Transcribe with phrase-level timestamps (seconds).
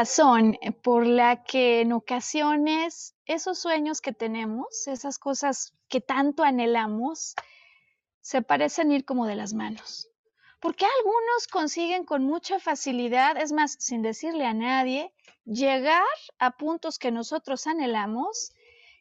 [0.00, 6.42] Razón eh, por la que en ocasiones esos sueños que tenemos, esas cosas que tanto
[6.42, 7.34] anhelamos,
[8.22, 10.08] se parecen ir como de las manos.
[10.58, 15.12] Porque algunos consiguen con mucha facilidad, es más, sin decirle a nadie,
[15.44, 18.52] llegar a puntos que nosotros anhelamos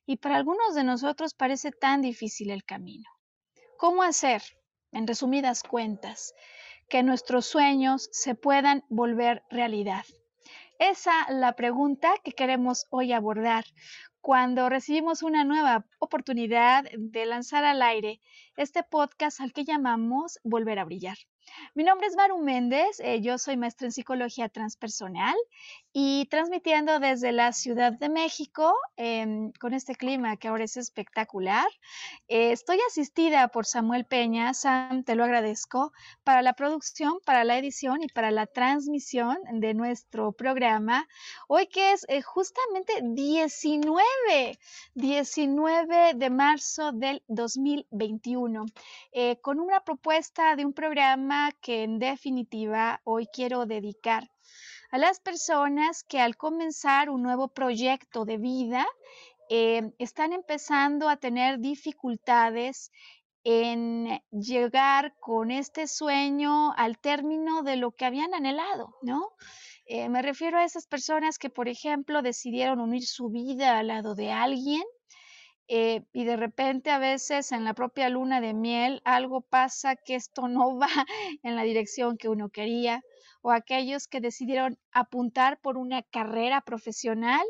[0.06, 3.09] y para algunos de nosotros parece tan difícil el camino.
[3.78, 4.41] ¿Cómo hacer,
[4.91, 6.34] en resumidas cuentas,
[6.89, 10.03] que nuestros sueños se puedan volver realidad?
[10.80, 13.66] Esa es la pregunta que queremos hoy abordar
[14.22, 18.22] cuando recibimos una nueva oportunidad de lanzar al aire
[18.55, 21.17] este podcast al que llamamos Volver a Brillar.
[21.75, 25.35] Mi nombre es Maru Méndez, eh, yo soy maestra en psicología transpersonal
[25.92, 31.68] y transmitiendo desde la Ciudad de México em, con este clima que ahora es espectacular.
[32.28, 35.91] Eh, estoy asistida por Samuel Peña, Sam, te lo agradezco,
[36.24, 41.08] para la producción, para la edición y para la transmisión de nuestro programa.
[41.47, 44.59] Hoy que es eh, justamente 19,
[44.94, 48.66] 19 de marzo del 2021,
[49.42, 54.30] con una propuesta de un programa que en definitiva hoy quiero dedicar
[54.91, 58.88] a las personas que al comenzar un nuevo proyecto de vida
[59.50, 62.91] eh, están empezando a tener dificultades
[63.44, 69.29] en llegar con este sueño al término de lo que habían anhelado, ¿no?
[69.85, 74.13] Eh, me refiero a esas personas que, por ejemplo, decidieron unir su vida al lado
[74.13, 74.83] de alguien
[75.67, 80.16] eh, y de repente a veces en la propia luna de miel algo pasa que
[80.16, 80.89] esto no va
[81.44, 83.03] en la dirección que uno quería,
[83.41, 87.45] o aquellos que decidieron apuntar por una carrera profesional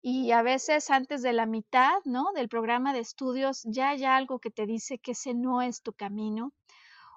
[0.00, 2.32] y a veces antes de la mitad ¿no?
[2.34, 5.92] del programa de estudios ya hay algo que te dice que ese no es tu
[5.92, 6.52] camino,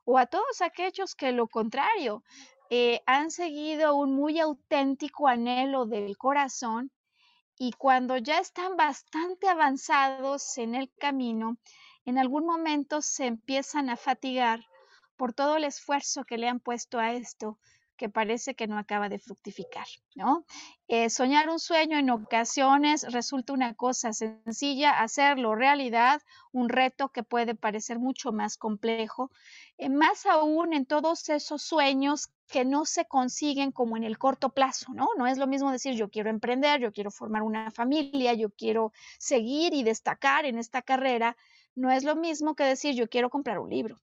[0.05, 2.23] o a todos aquellos que lo contrario,
[2.71, 6.91] eh, han seguido un muy auténtico anhelo del corazón
[7.57, 11.57] y cuando ya están bastante avanzados en el camino,
[12.05, 14.65] en algún momento se empiezan a fatigar
[15.15, 17.59] por todo el esfuerzo que le han puesto a esto
[17.99, 20.45] que parece que no acaba de fructificar, ¿no?
[20.87, 26.21] Eh, soñar un sueño en ocasiones resulta una cosa sencilla, hacerlo realidad,
[26.53, 29.31] un reto que puede parecer mucho más complejo,
[29.77, 34.53] eh, más aún en todos esos sueños que no se consiguen como en el corto
[34.53, 35.09] plazo, ¿no?
[35.17, 38.93] No es lo mismo decir yo quiero emprender, yo quiero formar una familia, yo quiero
[39.19, 41.35] seguir y destacar en esta carrera,
[41.75, 43.99] no es lo mismo que decir yo quiero comprar un libro.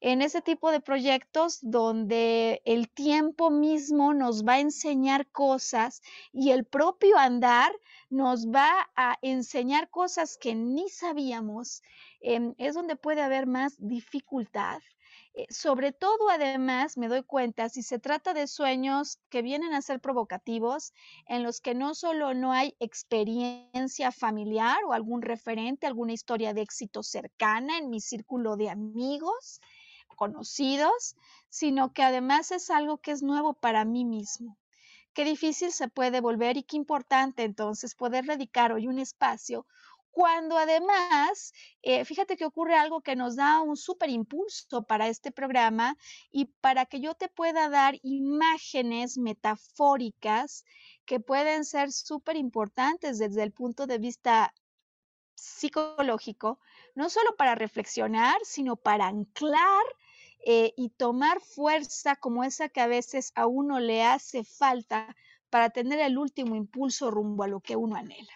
[0.00, 6.02] En ese tipo de proyectos donde el tiempo mismo nos va a enseñar cosas
[6.32, 7.72] y el propio andar
[8.10, 11.82] nos va a enseñar cosas que ni sabíamos,
[12.20, 14.80] em, es donde puede haber más dificultad
[15.50, 20.00] sobre todo, además, me doy cuenta, si se trata de sueños que vienen a ser
[20.00, 20.92] provocativos,
[21.26, 26.62] en los que no solo no hay experiencia familiar o algún referente, alguna historia de
[26.62, 29.60] éxito cercana en mi círculo de amigos,
[30.16, 31.16] conocidos,
[31.48, 34.58] sino que además es algo que es nuevo para mí mismo.
[35.12, 39.66] Qué difícil se puede volver y qué importante entonces poder dedicar hoy un espacio
[40.16, 41.52] cuando además,
[41.82, 45.98] eh, fíjate que ocurre algo que nos da un súper impulso para este programa
[46.32, 50.64] y para que yo te pueda dar imágenes metafóricas
[51.04, 54.54] que pueden ser súper importantes desde el punto de vista
[55.34, 56.60] psicológico,
[56.94, 59.84] no solo para reflexionar, sino para anclar
[60.46, 65.14] eh, y tomar fuerza como esa que a veces a uno le hace falta
[65.50, 68.32] para tener el último impulso rumbo a lo que uno anhela.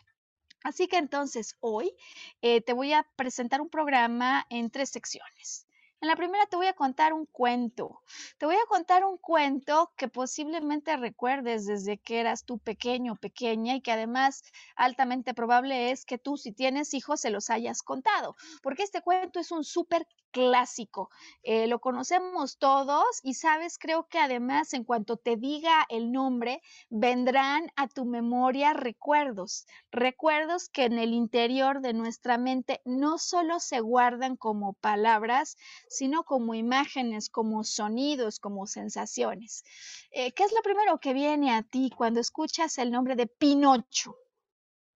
[0.62, 1.94] Así que entonces hoy
[2.42, 5.66] eh, te voy a presentar un programa en tres secciones.
[6.02, 8.00] En la primera te voy a contar un cuento.
[8.38, 13.16] Te voy a contar un cuento que posiblemente recuerdes desde que eras tú pequeño o
[13.16, 14.42] pequeña y que además
[14.76, 19.40] altamente probable es que tú si tienes hijos se los hayas contado, porque este cuento
[19.40, 21.10] es un súper clásico.
[21.42, 26.62] Eh, lo conocemos todos y sabes, creo que además en cuanto te diga el nombre,
[26.88, 33.60] vendrán a tu memoria recuerdos, recuerdos que en el interior de nuestra mente no solo
[33.60, 35.56] se guardan como palabras,
[35.90, 39.64] sino como imágenes, como sonidos, como sensaciones.
[40.12, 44.16] Eh, ¿Qué es lo primero que viene a ti cuando escuchas el nombre de Pinocho?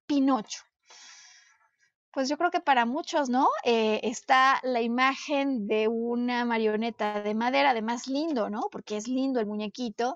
[0.06, 0.62] Pinocho.
[2.12, 3.48] Pues yo creo que para muchos, ¿no?
[3.64, 8.68] Eh, está la imagen de una marioneta de madera, además lindo, ¿no?
[8.70, 10.14] Porque es lindo el muñequito.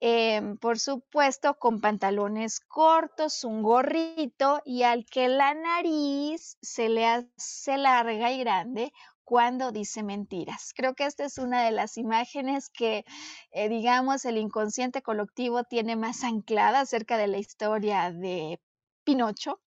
[0.00, 7.04] Em, por supuesto, con pantalones cortos, un gorrito y al que la nariz se le
[7.06, 8.92] hace larga y grande
[9.26, 10.72] cuando dice mentiras.
[10.74, 13.04] Creo que esta es una de las imágenes que,
[13.50, 18.60] eh, digamos, el inconsciente colectivo tiene más anclada acerca de la historia de
[19.02, 19.60] Pinocho.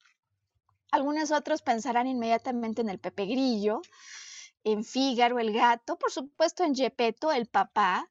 [0.91, 3.81] Algunos otros pensarán inmediatamente en el Pepe Grillo,
[4.63, 8.09] en Fígaro, el gato, por supuesto en Gepetto, el papá,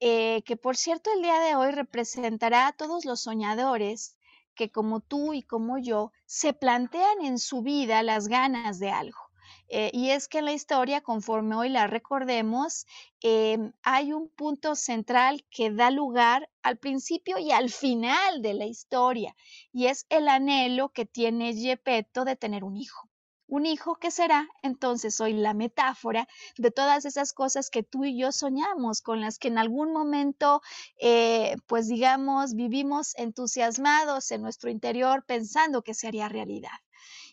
[0.00, 4.16] eh, que por cierto el día de hoy representará a todos los soñadores
[4.54, 9.29] que como tú y como yo se plantean en su vida las ganas de algo.
[9.72, 12.86] Eh, y es que en la historia, conforme hoy la recordemos,
[13.22, 18.66] em, hay un punto central que da lugar al principio y al final de la
[18.66, 19.36] historia,
[19.72, 23.08] y es el anhelo que tiene Gepetto de tener un hijo.
[23.46, 26.26] Un hijo que será entonces hoy la metáfora
[26.56, 30.62] de todas esas cosas que tú y yo soñamos, con las que en algún momento,
[31.00, 36.70] eh, pues digamos, vivimos entusiasmados en nuestro interior pensando que se haría realidad.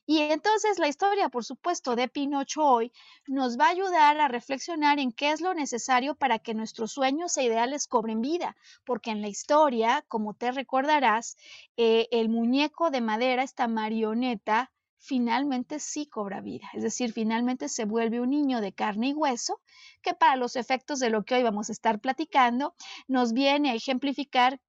[0.09, 2.93] Y entonces la historia, por supuesto, de Pinocho hoy
[3.27, 7.35] nos va a ayudar a reflexionar en qué es lo necesario para que nuestros sueños
[7.35, 8.55] e ideales cobren vida,
[8.85, 11.35] porque en la historia, como te recordarás,
[11.75, 17.83] eh, el muñeco de madera, esta marioneta, finalmente sí cobra vida, es decir, finalmente se
[17.83, 19.59] vuelve un niño de carne y hueso
[20.01, 22.75] que para los efectos de lo que hoy vamos a estar platicando
[23.09, 24.61] nos viene a ejemplificar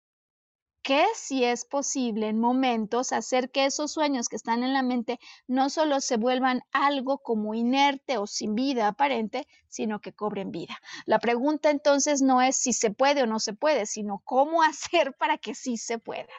[0.88, 5.20] que si es posible en momentos hacer que esos sueños que están en la mente
[5.46, 10.81] no solo se vuelvan algo como inerte o sin vida aparente, sino que cobren vida.
[11.05, 15.12] La pregunta entonces no es si se puede o no se puede, sino cómo hacer
[15.19, 16.32] para que sí se pueda.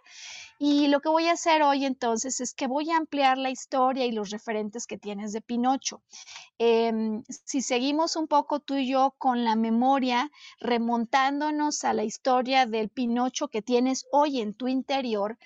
[0.62, 4.06] Y lo que voy a hacer hoy entonces es que voy a ampliar la historia
[4.06, 6.02] y los referentes que tienes de Pinocho.
[6.58, 10.30] Em, si seguimos un poco tú y yo con la memoria,
[10.60, 15.38] remontándonos a la historia del Pinocho que tienes hoy en tu interior,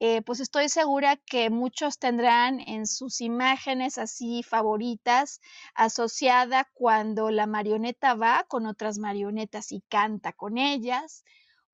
[0.00, 5.40] eh, pues estoy segura que muchos tendrán en sus imágenes así favoritas
[5.74, 11.24] asociada cuando la marioneta va con otras marionetas y canta con ellas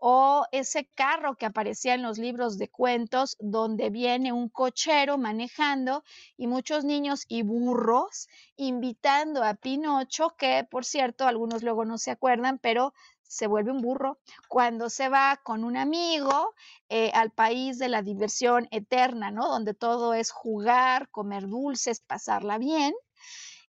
[0.06, 6.04] o ese carro que aparecía en los libros de cuentos donde viene un cochero manejando
[6.36, 12.10] y muchos niños y burros invitando a Pinocho, que por cierto algunos luego no se
[12.10, 12.92] acuerdan, pero
[13.22, 16.52] se vuelve un burro cuando se va con un amigo
[16.90, 19.48] eh, al país de la diversión eterna, ¿no?
[19.48, 22.92] Donde todo es jugar, comer dulces, pasarla bien.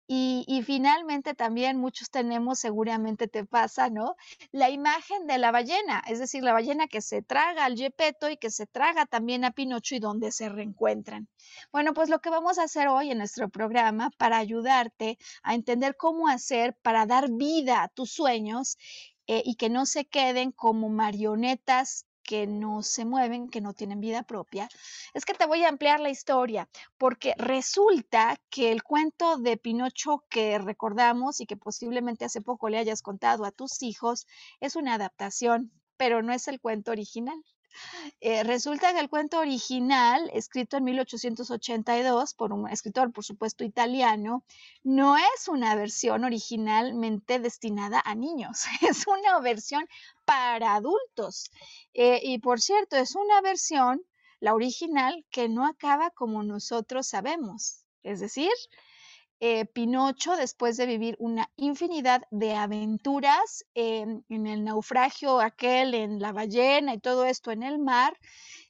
[0.06, 4.16] Y, finalmente también muchos tenemos, seguramente te pasa, ¿no?
[4.52, 8.37] La imagen de la ballena, es decir, la ballena que se traga al Gepetto y
[8.37, 11.28] que se traga también a Pinocho y donde se reencuentran.
[11.73, 15.96] Bueno, pues lo que vamos a hacer hoy en nuestro programa para ayudarte a entender
[15.96, 18.76] cómo hacer para dar vida a tus sueños
[19.26, 24.00] eh, y que no se queden como marionetas que no se mueven, que no tienen
[24.00, 24.69] vida propia,
[25.12, 30.25] es que te voy a ampliar la historia, porque resulta que el cuento de Pinocho
[30.28, 34.26] que recordamos y que posiblemente hace poco le hayas contado a tus hijos
[34.61, 37.40] es una adaptación, pero no es el cuento original.
[38.21, 44.45] Eh, resulta que el cuento original, escrito en 1882 por un escritor, por supuesto, italiano,
[44.83, 49.87] no es una versión originalmente destinada a niños, es una versión
[50.25, 51.50] para adultos.
[51.93, 54.02] Eh, y por cierto, es una versión,
[54.40, 57.85] la original, que no acaba como nosotros sabemos.
[58.02, 58.52] Es decir,
[59.46, 66.32] eh, Pinocho, después de vivir una infinidad de aventuras en el naufragio aquel, en la
[66.32, 68.18] ballena y todo esto en el mar,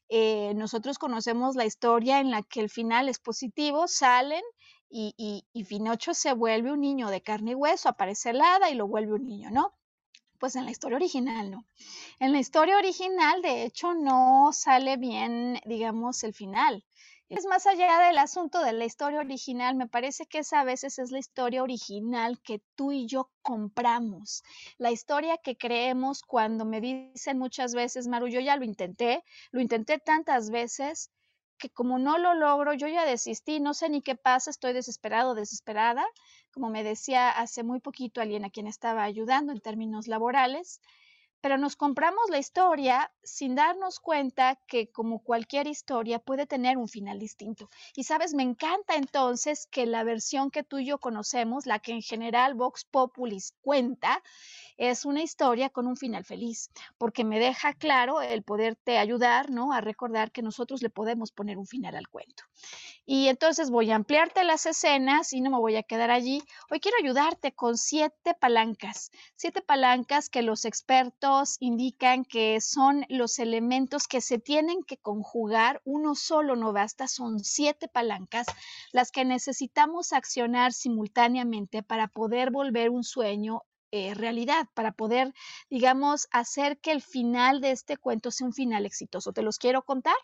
[0.09, 4.43] eh, nosotros conocemos la historia en la que el final es positivo, salen
[4.91, 5.15] y,
[5.53, 8.89] y, Pinocho se vuelve un niño de carne y hueso, aparece el hada y lo
[8.89, 9.75] vuelve un niño, ¿no?
[10.41, 11.67] Pues en la historia original no.
[12.19, 16.85] En la historia original, de hecho, no sale bien, digamos, el final.
[17.37, 21.01] Es más allá del asunto de la historia original, me parece que esa a veces
[21.01, 24.45] es la historia original que tú y yo compramos,
[24.79, 29.61] la historia que creemos cuando me dicen muchas veces, Maru, yo ya lo intenté, lo
[29.61, 31.11] intenté tantas veces
[31.59, 35.35] que como no lo logro, yo ya desistí, no sé ni qué pasa, estoy desesperado,
[35.35, 36.05] desesperada,
[36.53, 40.81] como me decía hace muy poquito alguien a quien estaba ayudando en términos laborales,
[41.45, 46.89] pero nos compramos la historia sin darnos cuenta que como cualquier historia puede tener un
[46.89, 47.69] final distinto.
[47.95, 51.93] Y sabes, me encanta entonces que la versión que tú y yo conocemos, la que
[51.93, 54.23] en general Vox Populis cuenta,
[54.79, 59.73] es una historia con un final feliz, porque me deja claro el poderte ayudar, ¿no?
[59.75, 62.45] A recordar que nosotros le podemos poner un final al cuento.
[63.05, 66.43] Y entonces voy a ampliarte las escenas y no me voy a quedar allí.
[66.71, 73.39] Hoy quiero ayudarte con siete palancas, siete palancas que los expertos indican que son los
[73.39, 75.81] elementos que se tienen que conjugar.
[75.85, 78.47] Uno solo no basta, son siete palancas
[78.93, 83.63] las que necesitamos accionar simultáneamente para poder volver un sueño
[83.97, 85.33] eh, realidad, para poder,
[85.71, 89.33] digamos, hacer que el final de este cuento sea un final exitoso.
[89.33, 90.17] Te los quiero contar,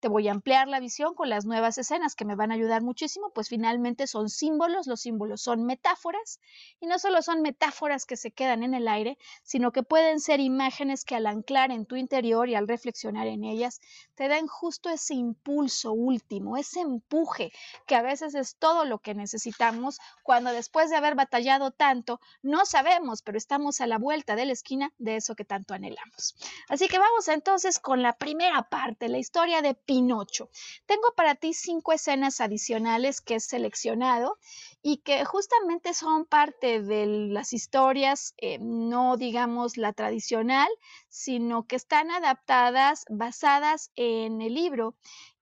[0.00, 2.80] te voy a ampliar la visión con las nuevas escenas que me van a ayudar
[2.80, 6.40] muchísimo, pues finalmente son símbolos, los símbolos son metáforas
[6.80, 10.40] y no solo son metáforas que se quedan en el aire, sino que pueden ser
[10.40, 13.82] imágenes que al anclar en tu interior y al reflexionar en ellas,
[14.14, 17.52] te dan justo ese impulso último, ese empuje
[17.86, 22.64] que a veces es todo lo que necesitamos cuando después de haber batallado tanto, no
[22.64, 26.36] sabemos pero estamos a la vuelta de la esquina de eso que tanto anhelamos.
[26.68, 30.50] Así que vamos entonces con la primera parte, la historia de Pinocho.
[30.86, 34.38] Tengo para ti cinco escenas adicionales que he seleccionado
[34.82, 40.68] y que justamente son parte de las historias, eh, no digamos la tradicional,
[41.08, 44.94] sino que están adaptadas, basadas en el libro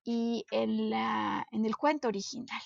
[0.03, 2.61] y en, en el cuento original.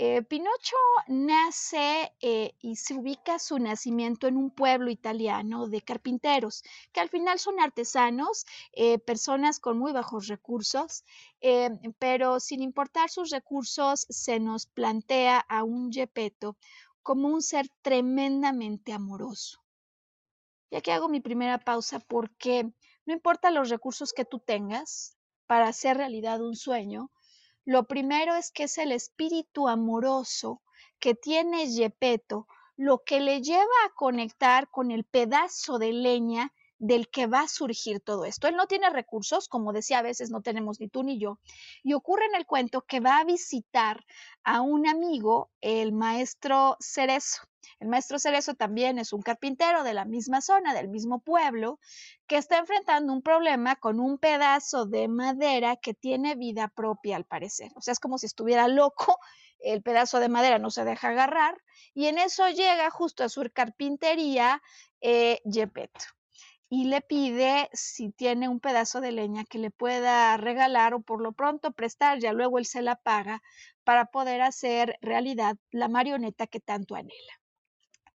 [0.00, 0.76] Eh, Pinocho
[1.08, 6.62] nace eh, y se ubica su nacimiento en un pueblo italiano de carpinteros,
[6.92, 11.02] que al final son artesanos, eh, personas con muy bajos recursos,
[11.98, 16.56] pero sin importar sus recursos, se nos plantea a un Gepetto
[17.02, 19.64] como un ser tremendamente amoroso.
[20.70, 22.72] Y aquí hago mi primera pausa porque
[23.04, 25.16] no importa los recursos que tú tengas
[25.48, 27.10] para hacer realidad un sueño,
[27.68, 30.62] lo primero es que es el espíritu amoroso
[30.98, 32.46] que tiene Yepeto,
[32.76, 37.48] lo que le lleva a conectar con el pedazo de leña del que va a
[37.48, 38.48] surgir todo esto.
[38.48, 41.38] Él no tiene recursos, como decía, a veces no tenemos ni tú ni yo.
[41.82, 44.04] Y ocurre en el cuento que va a visitar
[44.44, 47.42] a un amigo, el maestro Cerezo.
[47.80, 51.78] El maestro Cerezo también es un carpintero de la misma zona, del mismo pueblo,
[52.26, 57.24] que está enfrentando un problema con un pedazo de madera que tiene vida propia al
[57.24, 57.70] parecer.
[57.74, 59.18] O sea, es como si estuviera loco,
[59.60, 61.60] el pedazo de madera no se deja agarrar
[61.94, 64.62] y en eso llega justo a su carpintería
[65.00, 65.40] eh,
[66.70, 71.22] y le pide si tiene un pedazo de leña que le pueda regalar o por
[71.22, 73.42] lo pronto prestar, ya luego él se la paga
[73.84, 77.38] para poder hacer realidad la marioneta que tanto anhela.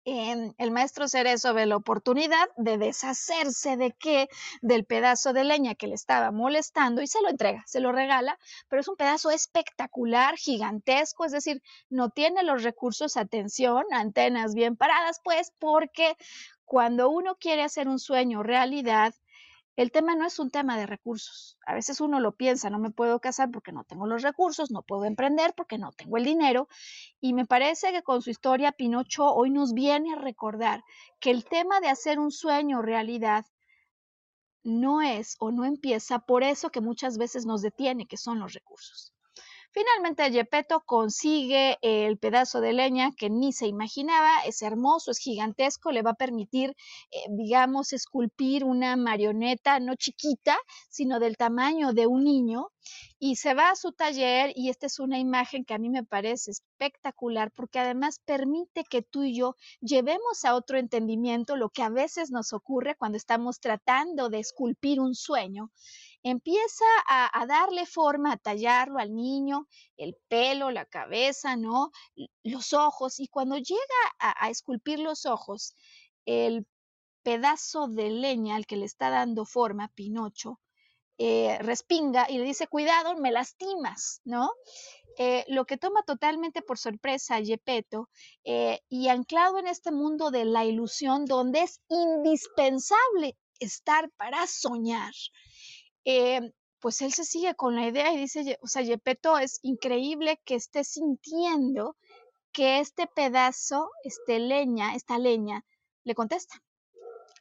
[0.04, 4.28] El maestro Cerezo ve la oportunidad de deshacerse de qué,
[4.62, 8.38] del pedazo de leña que le estaba molestando y se lo entrega, se lo regala,
[8.68, 14.74] pero es un pedazo espectacular, gigantesco, es decir, no tiene los recursos, atención, antenas bien
[14.74, 16.16] paradas, pues, porque
[16.70, 19.12] cuando uno quiere hacer un sueño realidad,
[19.74, 21.58] el tema no es un tema de recursos.
[21.66, 24.82] A veces uno lo piensa, no me puedo casar porque no tengo los recursos, no
[24.82, 26.68] puedo emprender porque no tengo el dinero.
[27.20, 30.84] Y me parece que con su historia Pinocho hoy nos viene a recordar
[31.18, 33.44] que el tema de hacer un sueño realidad
[34.62, 38.52] no es o no empieza por eso que muchas veces nos detiene, que son los
[38.52, 39.12] recursos.
[39.72, 45.92] Finalmente, Gepetto consigue el pedazo de leña que ni se imaginaba, es hermoso, es gigantesco,
[45.92, 46.70] le va a permitir,
[47.12, 50.58] eh, digamos, esculpir una marioneta no chiquita,
[50.88, 52.72] sino del tamaño de un niño,
[53.18, 56.04] y se va a su taller y esta es una imagen que a mí me
[56.04, 61.82] parece espectacular porque además permite que tú y yo llevemos a otro entendimiento lo que
[61.82, 65.70] a veces nos ocurre cuando estamos tratando de esculpir un sueño
[66.22, 71.90] empieza a, darle forma, a tallarlo al niño, el pelo, la cabeza, ¿no?
[72.42, 73.20] Los ojos.
[73.20, 75.74] Y cuando llega a, esculpir los ojos,
[76.26, 76.66] el
[77.22, 80.60] pedazo de leña al que le está dando forma, Pinocho,
[81.18, 84.50] eh, respinga y le dice, cuidado, me lastimas, ¿no?
[85.18, 87.40] eh, lo que toma totalmente por sorpresa a
[88.44, 95.12] eh, y anclado en este mundo de la ilusión donde es indispensable estar para soñar,
[96.04, 100.40] eh, pues él se sigue con la idea y dice, o sea, Gepetto es increíble
[100.44, 101.96] que esté sintiendo
[102.52, 105.64] que este pedazo, este leña, esta leña,
[106.04, 106.62] le contesta.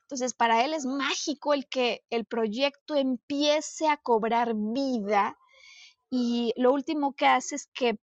[0.02, 5.38] Entonces, para él es mágico el que el proyecto empiece a cobrar vida
[6.10, 8.00] y lo último que hace es que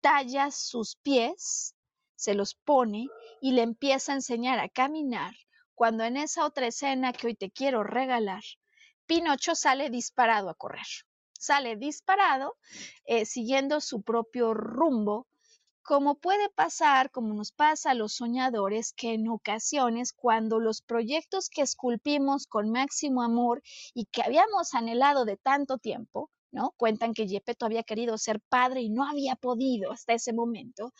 [0.00, 1.74] talla sus pies,
[2.14, 3.08] se los pone
[3.40, 5.34] y le empieza a enseñar a caminar,
[5.74, 8.42] cuando en esa otra escena que hoy te quiero regalar,
[9.08, 10.86] Pinocho sale disparado a correr.
[11.32, 12.58] Sale disparado,
[13.06, 15.26] eh, siguiendo su propio rumbo,
[15.82, 21.48] como puede pasar, como nos pasa a los soñadores, que en ocasiones cuando los proyectos
[21.48, 23.62] que esculpimos con máximo amor
[23.94, 26.74] y que habíamos anhelado de tanto tiempo, ¿no?
[26.76, 30.92] Cuentan que Gepetto había querido ser padre y no había podido hasta ese momento,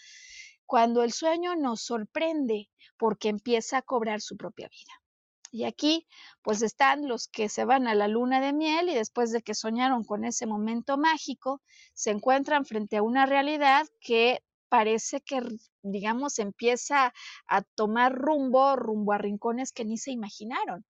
[0.64, 5.07] cuando el sueño nos sorprende porque empieza a cobrar su propia vida.
[5.50, 6.06] Y aquí,
[6.42, 9.54] pues están los que se van a la luna de miel y después de que
[9.54, 11.62] soñaron con ese momento mágico,
[11.94, 15.40] se encuentran frente a una realidad que parece que,
[15.82, 17.14] digamos, empieza
[17.46, 20.84] a tomar rumbo, rumbo a rincones que ni se imaginaron.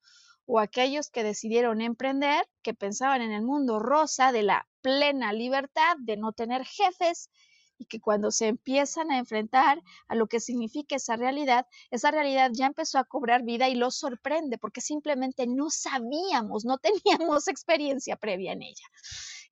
[0.46, 5.96] O aquellos que decidieron emprender, que pensaban en el mundo rosa de la plena libertad,
[6.00, 7.30] de no tener jefes,
[7.78, 12.50] y que cuando se empiezan a enfrentar a lo que significa esa realidad, esa realidad
[12.52, 16.78] ya empezó a cobrar vida y los sorprende porque simplemente no sabíamos, no
[17.28, 18.86] teníamos experiencia previa en ella.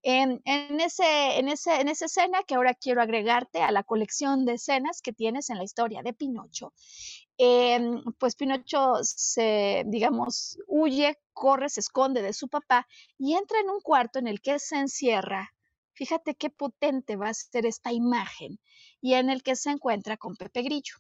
[0.09, 0.41] En,
[0.81, 5.03] ese, en, ese, en esa escena que ahora quiero agregarte a la colección de escenas
[5.03, 6.73] que tienes en la historia de Pinocho,
[7.39, 12.87] em, pues Pinocho se, digamos, huye, corre, se esconde de su papá
[13.19, 15.56] y entra en un cuarto en el que se encierra.
[15.97, 18.61] Fíjate qué potente va a ser esta imagen
[19.01, 20.97] y en el que se encuentra con Pepe Grillo.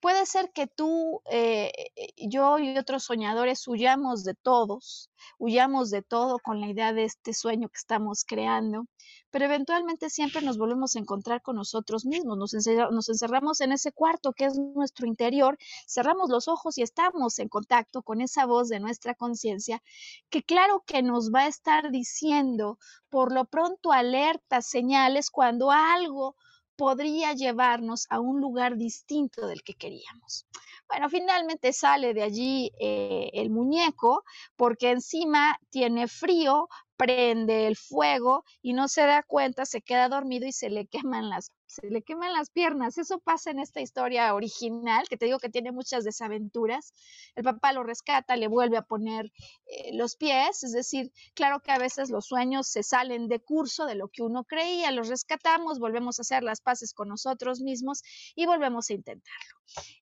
[0.00, 6.02] Puede ser que tú, eh, eh, yo y otros soñadores huyamos de todos, huyamos de
[6.02, 8.86] todo con la idea de este sueño que estamos creando,
[9.30, 12.52] pero eventualmente siempre nos volvemos a encontrar con nosotros mismos, nos,
[12.90, 17.48] nos encerramos en ese cuarto que es nuestro interior, cerramos los ojos y estamos en
[17.48, 19.82] contacto con esa voz de nuestra conciencia
[20.30, 26.36] que claro que nos va a estar diciendo por lo pronto alertas, señales cuando algo
[26.76, 30.46] podría llevarnos a un lugar distinto del que queríamos.
[30.88, 34.22] Bueno, finalmente sale de allí eh, el muñeco
[34.54, 40.46] porque encima tiene frío, prende el fuego y no se da cuenta, se queda dormido
[40.46, 42.98] y se le queman las se le queman las piernas.
[42.98, 46.94] Eso pasa en esta historia original, que te digo que tiene muchas desaventuras.
[47.34, 49.32] El papá lo rescata, le vuelve a poner
[49.66, 53.86] eh, los pies, es decir, claro que a veces los sueños se salen de curso
[53.86, 58.02] de lo que uno creía, los rescatamos, volvemos a hacer las paces con nosotros mismos
[58.34, 59.56] y volvemos a intentarlo.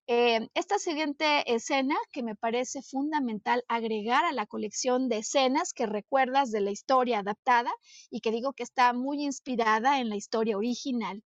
[0.07, 5.87] Eh, esta siguiente escena que me parece fundamental agregar a la colección de escenas que
[5.87, 7.71] recuerdas de la historia adaptada
[8.11, 11.23] y que digo que está muy inspirada en la historia original.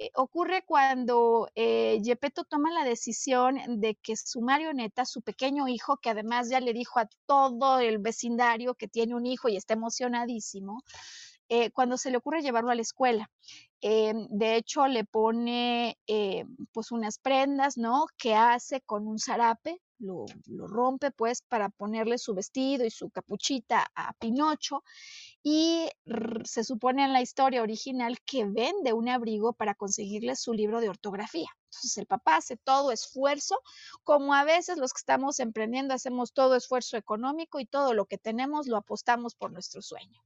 [0.00, 5.96] Eh, ocurre cuando eh, Gepetto toma la decisión de que su marioneta, su pequeño hijo,
[5.96, 9.74] que además ya le dijo a todo el vecindario que tiene un hijo y está
[9.74, 10.84] emocionadísimo,
[11.48, 13.30] eh, cuando se le ocurre llevarlo a la escuela.
[13.80, 18.06] Eh, de hecho, le pone eh, pues unas prendas, ¿no?
[18.18, 23.10] Que hace con un zarape, lo, lo, rompe pues para ponerle su vestido y su
[23.10, 24.84] capuchita a Pinocho
[25.42, 25.88] y
[26.44, 30.88] se supone en la historia original que vende un abrigo para conseguirle su libro de
[30.88, 31.48] ortografía.
[31.64, 33.60] Entonces el papá hace todo esfuerzo,
[34.02, 38.18] como a veces los que estamos emprendiendo hacemos todo esfuerzo económico y todo lo que
[38.18, 40.20] tenemos lo apostamos por nuestro sueño.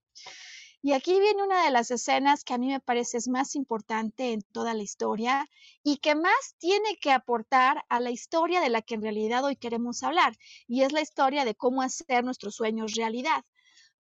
[0.84, 4.32] Y aquí viene una de las escenas que a mí me parece es más importante
[4.32, 5.48] en toda la historia
[5.84, 9.54] y que más tiene que aportar a la historia de la que en realidad hoy
[9.54, 13.44] queremos hablar, y es la historia de cómo hacer nuestros sueños realidad.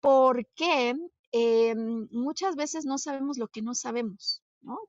[0.07, 0.95] Porque
[1.33, 1.75] eh,
[2.11, 4.41] muchas veces no sabemos lo que no sabemos.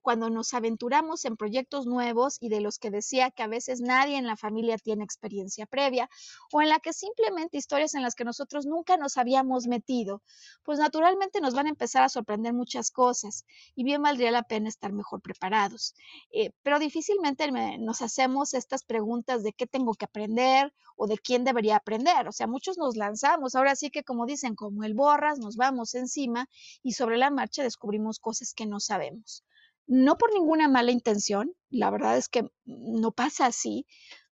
[0.02, 4.16] Cuando nos aventuramos en proyectos nuevos y de los que decía que a veces nadie
[4.16, 6.08] en la familia tiene experiencia previa,
[6.50, 10.22] o en la que simplemente historias en las que nosotros nunca nos habíamos metido,
[10.64, 14.68] pues naturalmente nos van a empezar a sorprender muchas cosas y bien valdría la pena
[14.68, 15.94] estar mejor preparados.
[16.32, 21.44] Eh, pero difícilmente nos hacemos estas preguntas de qué tengo que aprender o de quién
[21.44, 22.26] debería aprender.
[22.28, 25.94] O sea, muchos nos lanzamos, ahora sí que como dicen, como el borras, nos vamos
[25.94, 26.48] encima
[26.82, 29.44] y sobre la marcha descubrimos cosas que no sabemos
[29.88, 33.86] no por ninguna mala intención, la verdad es que no pasa así,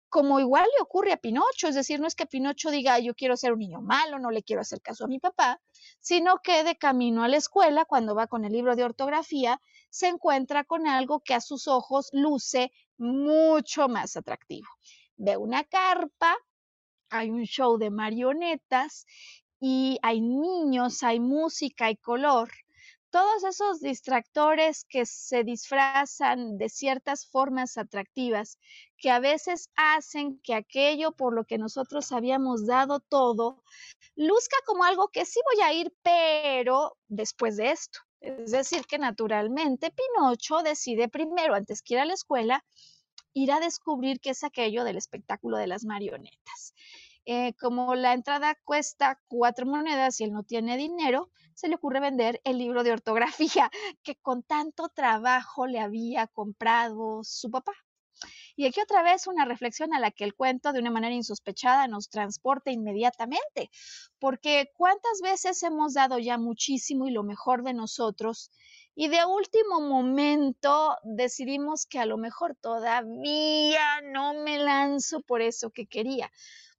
[0.08, 3.36] como igual le ocurre a Pinocho, es decir, no es que Pinocho diga yo quiero
[3.36, 5.60] ser un niño malo, no le quiero hacer caso a mi papá,
[6.00, 10.08] sino que de camino a la escuela, cuando va con el libro de ortografía, se
[10.08, 14.68] encuentra con algo que a sus ojos luce mucho más atractivo.
[15.16, 16.36] Ve una carpa,
[17.08, 19.06] hay un show de marionetas
[19.58, 22.50] y hay niños, hay música, hay color
[23.16, 28.58] todos esos distractores que se disfrazan de ciertas formas atractivas,
[28.98, 33.62] que a veces hacen que aquello por lo que nosotros habíamos dado todo,
[34.16, 38.00] luzca como algo que sí voy a ir, pero después de esto.
[38.20, 42.66] Es decir, que naturalmente Pinocho decide primero, antes que ir a la escuela,
[43.32, 46.74] ir a descubrir qué es aquello del espectáculo de las marionetas.
[47.24, 52.00] Eh, como la entrada cuesta cuatro monedas y él no tiene dinero, se le ocurre
[52.00, 53.70] vender el libro de ortografía
[54.04, 57.72] que con tanto trabajo le había comprado su papá.
[58.54, 61.88] Y aquí otra vez una reflexión a la que el cuento de una manera insospechada
[61.88, 63.70] nos transporta inmediatamente,
[64.18, 68.50] porque cuántas veces hemos dado ya muchísimo y lo mejor de nosotros
[68.98, 75.70] y de último momento decidimos que a lo mejor todavía no me lanzo por eso
[75.70, 76.32] que quería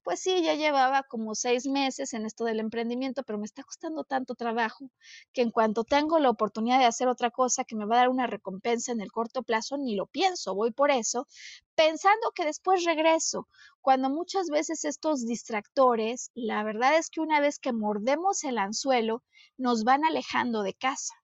[0.08, 4.06] pues sí, ya llevaba como seis meses en esto del emprendimiento, pero me está costando
[4.06, 4.90] tanto trabajo
[5.34, 8.10] que en cuanto tengo la oportunidad de hacer otra cosa que me va a dar
[8.10, 11.28] una recompensa en el corto plazo, ni lo pienso, voy por eso,
[11.76, 13.50] pensando que después regreso,
[13.82, 19.26] cuando muchas veces estos distractores, la verdad es que una vez que mordemos el anzuelo,
[19.58, 21.16] nos van alejando de casa.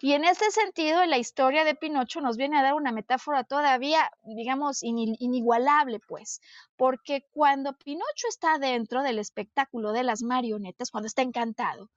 [0.00, 4.10] Y en este sentido, la historia de Pinocho nos viene a dar una metáfora todavía,
[4.24, 6.40] digamos, inigualable, pues,
[6.76, 11.90] porque cuando Pinocho está dentro del espectáculo de las marionetas, cuando está encantado,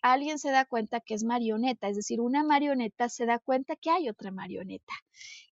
[0.00, 3.90] alguien se da cuenta que es marioneta, es decir, una marioneta se da cuenta que
[3.90, 4.94] hay otra marioneta.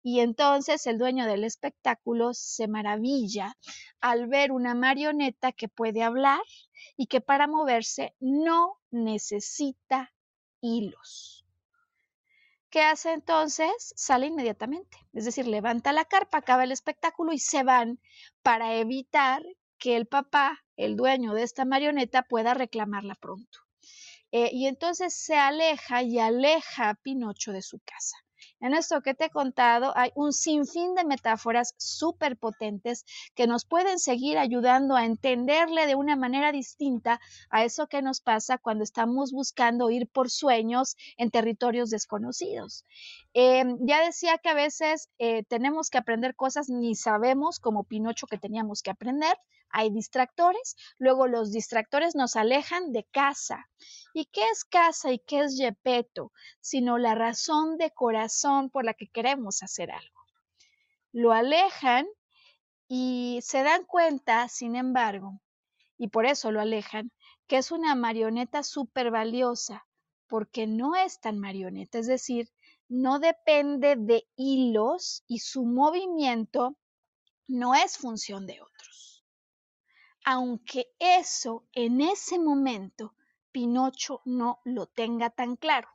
[0.04, 3.58] Y entonces el dueño del espectáculo se maravilla
[4.02, 6.42] al ver una marioneta que puede hablar
[6.96, 10.14] y que para moverse no necesita
[10.62, 11.45] hilos.
[12.76, 13.94] ¿Qué hace entonces?
[13.96, 14.98] Sale inmediatamente.
[15.14, 18.02] Es decir, levanta la carpa, acaba el espectáculo y se van
[18.42, 19.44] para evitar
[19.78, 23.60] que el papá, el dueño de esta marioneta, pueda reclamarla pronto.
[24.34, 28.18] Eh, y entonces se aleja y aleja a Pinocho de su casa.
[28.62, 33.66] En esto que te he contado hay un sinfín de metáforas súper potentes que nos
[33.66, 38.84] pueden seguir ayudando a entenderle de una manera distinta a eso que nos pasa cuando
[38.84, 42.86] estamos buscando ir por sueños en territorios desconocidos.
[43.34, 48.28] Em, ya decía que a veces eh, tenemos que aprender cosas ni sabemos como Pinocho
[48.28, 49.38] que teníamos que aprender
[49.70, 53.70] hay distractores, luego los distractores nos alejan de casa.
[54.14, 56.32] ¿Y qué es casa y qué es yepeto?
[56.62, 60.22] Sino la razón de corazón por la que queremos hacer algo.
[61.12, 62.08] Lo alejan
[62.88, 65.42] y se dan cuenta, sin embargo,
[65.98, 67.12] y por eso lo alejan,
[67.48, 69.86] que es una marioneta súper valiosa,
[70.28, 72.50] porque no es tan marioneta, es decir,
[72.88, 76.78] no depende de hilos y su movimiento
[77.48, 78.95] no es función de otros
[80.26, 83.14] aunque eso en ese momento
[83.52, 85.88] Pinocho no lo tenga tan claro.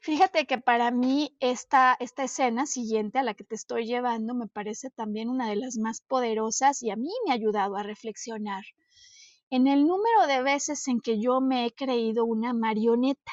[0.00, 4.46] Fíjate que para mí esta, esta escena siguiente a la que te estoy llevando me
[4.48, 8.64] parece también una de las más poderosas y a mí me ha ayudado a reflexionar
[9.50, 13.32] en el número de veces en que yo me he creído una marioneta.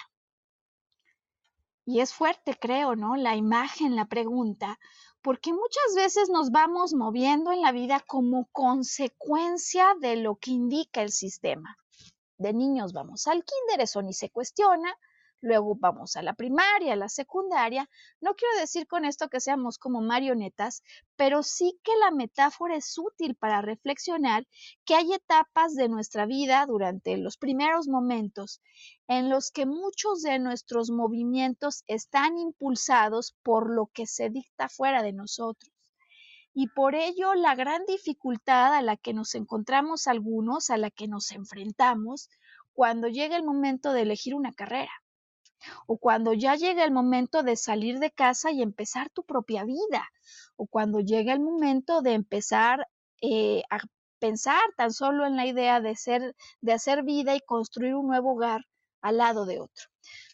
[1.86, 3.16] Y es fuerte, creo, ¿no?
[3.16, 4.80] La imagen, la pregunta,
[5.26, 11.02] porque muchas veces nos vamos moviendo en la vida como consecuencia de lo que indica
[11.02, 11.80] el sistema.
[12.38, 14.96] De niños vamos al kinder, eso ni se cuestiona,
[15.42, 17.90] luego vamos a la primaria, a la secundaria.
[18.20, 20.84] No quiero decir con esto que seamos como marionetas,
[21.16, 24.48] pero sí que la metáfora es útil para reflexionar
[24.86, 28.62] que hay etapas de nuestra vida durante los primeros momentos
[29.08, 35.04] en los que muchos de nuestros movimientos están impulsados por lo que se dicta fuera
[35.04, 35.72] de nosotros.
[36.54, 41.08] Y por ello la gran dificultad a la que nos encontramos algunos, a la que
[41.08, 42.30] nos enfrentamos,
[42.74, 44.92] cuando llega el momento de elegir una carrera
[45.88, 50.10] o cuando ya llega el momento de salir de casa y empezar tu propia vida,
[50.56, 52.88] o cuando llega el momento de empezar
[53.22, 53.80] eh, a
[54.20, 58.34] pensar tan solo en la idea de, ser, de hacer vida y construir un nuevo
[58.34, 58.62] hogar
[59.02, 59.86] al lado de otro.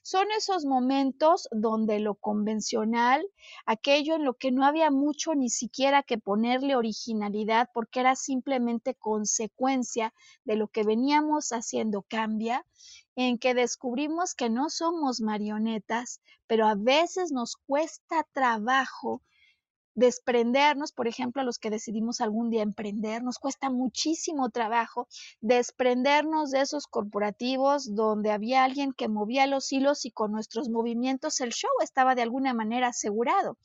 [0.04, 3.24] Son esos momentos donde lo convencional,
[3.68, 8.96] aquello en lo que no había mucho ni siquiera que ponerle originalidad porque era simplemente
[8.96, 12.66] consecuencia de lo que veníamos haciendo, cambia
[13.16, 19.22] en que descubrimos que no somos marionetas, pero a veces nos cuesta trabajo
[19.96, 25.08] desprendernos, por ejemplo, a los que decidimos algún día emprender, nos cuesta muchísimo trabajo
[25.42, 31.42] desprendernos de esos corporativos donde había alguien que movía los hilos y con nuestros movimientos
[31.42, 33.58] el show estaba de alguna manera asegurado.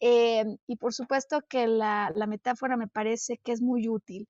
[0.00, 4.28] Eh, y por supuesto que la, la metáfora me parece que es muy útil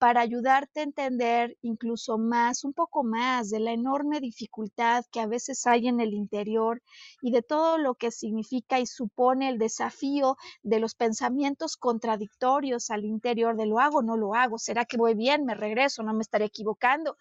[0.00, 5.26] para ayudarte a entender incluso más, un poco más de la enorme dificultad que a
[5.26, 6.82] veces hay en el interior
[7.20, 13.04] y de todo lo que significa y supone el desafío de los pensamientos contradictorios al
[13.04, 16.22] interior de lo hago, no lo hago, será que voy bien, me regreso, no me
[16.22, 17.18] estaré equivocando.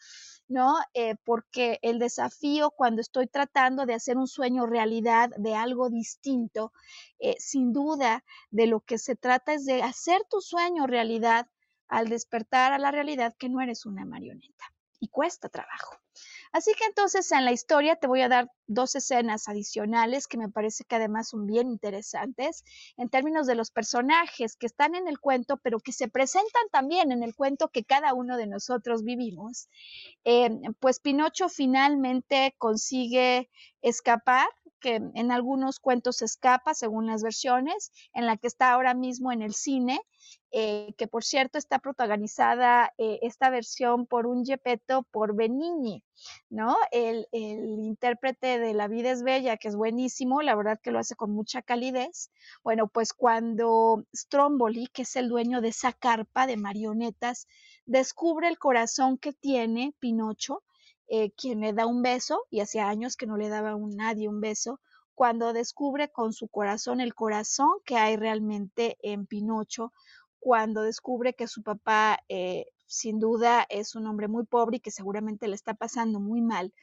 [0.48, 0.78] ¿no?
[0.94, 6.72] Eh, porque el desafío cuando estoy tratando de hacer un sueño realidad de algo distinto,
[7.20, 11.48] eh, sin duda de lo que se trata es de hacer tu sueño realidad
[11.89, 14.65] al despertar a la realidad que no eres una marioneta
[14.99, 15.97] y cuesta trabajo.
[16.52, 20.49] Así que entonces en la historia te voy a dar dos escenas adicionales que me
[20.49, 22.63] parece que además son bien interesantes
[22.97, 27.12] en términos de los personajes que están en el cuento, pero que se presentan también
[27.12, 29.69] en el cuento que cada uno de nosotros vivimos.
[30.25, 30.49] Eh,
[30.80, 33.49] pues Pinocho finalmente consigue
[33.82, 34.47] escapar
[34.80, 39.42] que en algunos cuentos escapa según las versiones, en la que está ahora mismo en
[39.42, 40.00] el cine,
[40.52, 46.04] eh, que por cierto está protagonizada eh, esta versión por un Gepetto por Benigni,
[46.50, 46.76] ¿no?
[46.92, 50.98] El, el, intérprete de La vida es bella, que es buenísimo, la verdad que lo
[50.98, 52.32] hace con mucha calidez.
[52.63, 57.48] Bueno, pues cuando Stromboli, que es el dueño de esa carpa de marionetas,
[57.86, 60.63] descubre el corazón que tiene Pinocho,
[61.10, 64.30] eh, quien le da un beso, y hacía años que no le daba a nadie
[64.30, 64.80] un beso,
[65.15, 69.91] cuando descubre con su corazón el corazón que hay realmente en Pinocho,
[70.39, 74.91] cuando descubre que su papá eh, sin duda es un hombre muy pobre y que
[74.91, 76.74] seguramente le está pasando muy mal,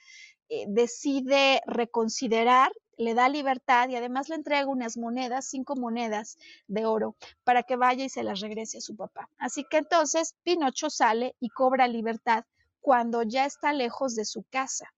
[0.48, 6.36] eh, decide reconsiderar, le da libertad y además le entrega unas monedas, cinco monedas
[6.66, 9.28] de oro, para que vaya y se las regrese a su papá.
[9.38, 12.44] Así que entonces Pinocho sale y cobra libertad
[12.86, 14.94] cuando ya está lejos de su casa.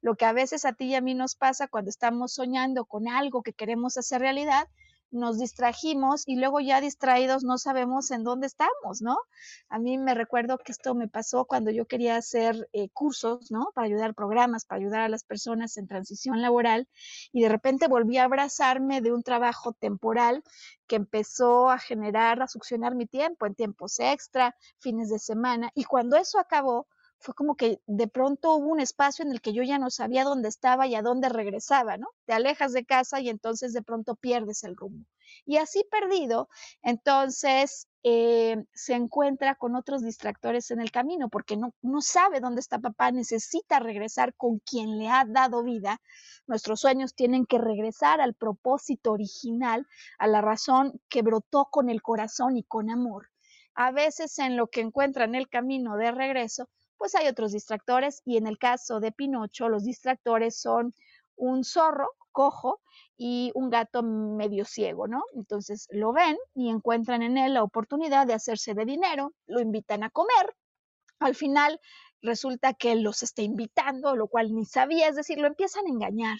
[0.00, 3.08] Lo que a veces a ti y a mí nos pasa cuando estamos soñando con
[3.08, 4.68] algo que queremos hacer realidad,
[5.10, 9.18] nos distrajimos y luego ya distraídos no sabemos en dónde estamos, ¿no?
[9.68, 13.72] A mí me recuerdo que esto me pasó cuando yo quería hacer eh, cursos, ¿no?
[13.74, 16.86] Para ayudar programas, para ayudar a las personas en transición laboral
[17.32, 20.44] y de repente volví a abrazarme de un trabajo temporal
[20.86, 25.82] que empezó a generar, a succionar mi tiempo en tiempos extra, fines de semana y
[25.82, 26.86] cuando eso acabó,
[27.22, 30.24] fue como que de pronto hubo un espacio en el que yo ya no sabía
[30.24, 32.08] dónde estaba y a dónde regresaba, ¿no?
[32.26, 35.06] Te alejas de casa y entonces de pronto pierdes el rumbo.
[35.46, 36.48] Y así perdido,
[36.82, 42.60] entonces eh, se encuentra con otros distractores en el camino porque no, no sabe dónde
[42.60, 46.00] está papá, necesita regresar con quien le ha dado vida.
[46.46, 49.86] Nuestros sueños tienen que regresar al propósito original,
[50.18, 53.28] a la razón que brotó con el corazón y con amor.
[53.74, 56.68] A veces en lo que encuentran el camino de regreso,
[57.02, 60.94] pues hay otros distractores y en el caso de Pinocho los distractores son
[61.34, 62.80] un zorro cojo
[63.16, 65.24] y un gato medio ciego, ¿no?
[65.34, 70.04] Entonces lo ven y encuentran en él la oportunidad de hacerse de dinero, lo invitan
[70.04, 70.54] a comer.
[71.18, 71.80] Al final
[72.22, 76.38] resulta que los está invitando, lo cual ni sabía, es decir, lo empiezan a engañar,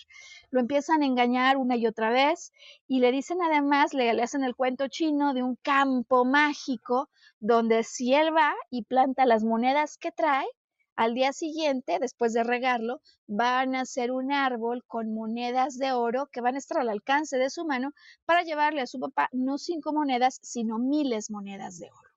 [0.50, 2.52] lo empiezan a engañar una y otra vez
[2.86, 7.82] y le dicen además, le, le hacen el cuento chino de un campo mágico donde
[7.82, 10.46] si él va y planta las monedas que trae,
[10.94, 16.28] al día siguiente, después de regarlo, van a hacer un árbol con monedas de oro
[16.30, 17.92] que van a estar al alcance de su mano
[18.26, 22.10] para llevarle a su papá no cinco monedas, sino miles monedas de oro.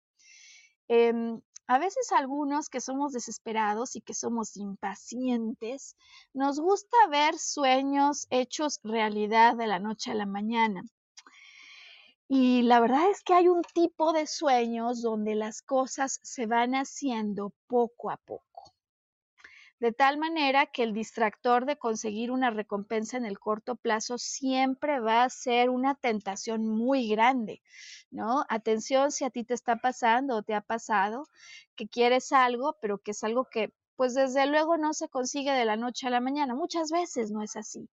[0.87, 5.95] Em, a veces algunos que somos desesperados y que somos impacientes,
[6.33, 10.83] nos gusta ver sueños hechos realidad de la noche a la mañana.
[12.27, 16.73] Y la verdad es que hay un tipo de sueños donde las cosas se van
[16.73, 18.54] haciendo poco a poco
[19.79, 24.99] de tal manera que el distractor de conseguir una recompensa en el corto plazo siempre
[24.99, 27.61] va a ser una tentación muy grande,
[28.09, 28.45] ¿no?
[28.47, 31.27] Atención si a ti te está pasando o te ha pasado
[31.75, 35.65] que quieres algo, pero que es algo que pues desde luego no se consigue de
[35.65, 36.53] la noche a la mañana.
[36.53, 37.89] Muchas veces no es así.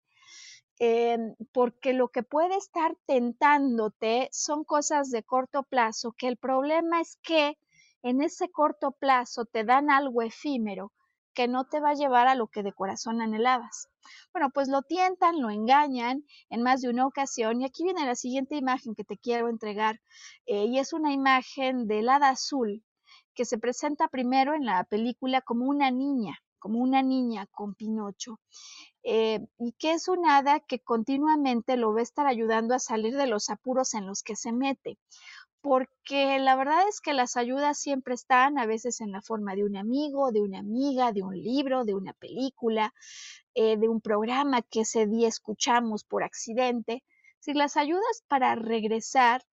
[0.78, 7.00] Em, porque lo que puede estar tentándote son cosas de corto plazo, que el problema
[7.00, 7.56] es que
[8.02, 10.92] en ese corto plazo te dan algo efímero
[11.34, 13.88] que no te va a llevar a lo que de corazón anhelabas.
[14.32, 18.14] Bueno, pues lo tientan, lo engañan en más de una ocasión y aquí viene la
[18.16, 20.00] siguiente imagen que te quiero entregar
[20.46, 22.82] eh, y es una imagen del hada azul
[23.34, 28.38] que se presenta primero en la película como una niña, como una niña con Pinocho.
[29.04, 33.16] eh, y que es un hada que continuamente lo va a estar ayudando a salir
[33.16, 34.98] de los apuros en los que se mete
[35.62, 39.64] porque la verdad es que las ayudas siempre están, a veces en la forma de
[39.64, 42.92] un amigo, de una amiga, de un libro, de una película,
[43.54, 47.04] eh, de un programa que ese día escuchamos por accidente.
[47.38, 49.44] Si las ayudas para regresar,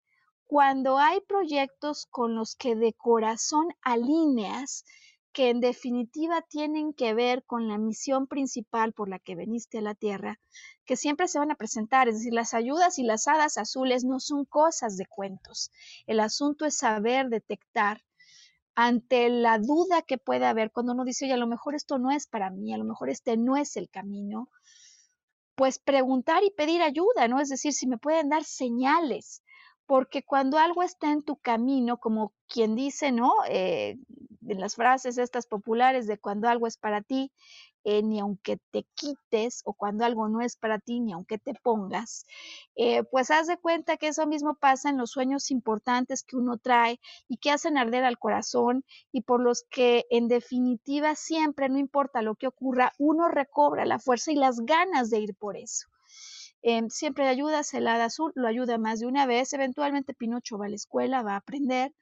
[0.47, 4.83] cuando hay proyectos con los que de corazón alineas,
[5.31, 9.81] que en definitiva tienen que ver con la misión principal por la que veniste a
[9.81, 10.39] la Tierra,
[10.85, 12.07] que siempre se van a presentar.
[12.07, 15.71] Es decir, las ayudas y las hadas azules no son cosas de cuentos.
[16.07, 18.01] El asunto es saber detectar
[18.75, 22.11] ante la duda que puede haber cuando uno dice, oye, a lo mejor esto no
[22.11, 24.49] es para mí, a lo mejor este no es el camino,
[25.55, 27.41] pues preguntar y pedir ayuda, ¿no?
[27.41, 29.43] Es decir, si me pueden dar señales,
[29.89, 33.33] porque cuando algo está en tu camino, como quien dice, ¿no?
[33.49, 33.97] Eh,
[34.47, 37.31] en las frases estas populares de cuando algo es para ti,
[37.83, 41.55] eh, ni aunque te quites o cuando algo no es para ti, ni aunque te
[41.55, 42.27] pongas,
[42.75, 46.59] eh, pues haz de cuenta que eso mismo pasa en los sueños importantes que uno
[46.59, 51.79] trae y que hacen arder al corazón y por los que en definitiva siempre, no
[51.79, 55.87] importa lo que ocurra, uno recobra la fuerza y las ganas de ir por eso.
[56.61, 60.69] Em, siempre ayuda, celada azul, lo ayuda más de una vez, eventualmente Pinocho va a
[60.69, 61.93] la escuela, va a aprender,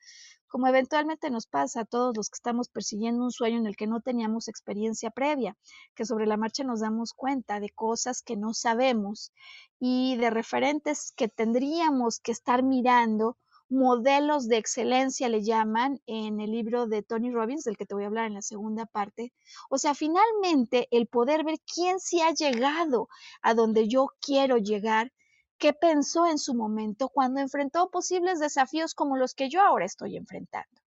[0.48, 3.88] como eventualmente nos pasa a todos los que estamos persiguiendo un sueño en el que
[3.88, 5.56] no teníamos experiencia previa,
[5.96, 9.32] que sobre la marcha nos damos cuenta de cosas que no sabemos
[9.80, 13.38] y de referentes que tendríamos que estar mirando
[13.70, 18.04] modelos de excelencia le llaman en el libro de Tony Robbins, del que te voy
[18.04, 19.34] a hablar en la segunda parte.
[19.70, 23.10] O sea, finalmente el poder ver quién sí ha llegado
[23.42, 25.12] a donde yo quiero llegar
[25.58, 30.16] qué pensó en su momento cuando enfrentó posibles desafíos como los que yo ahora estoy
[30.16, 30.82] enfrentando.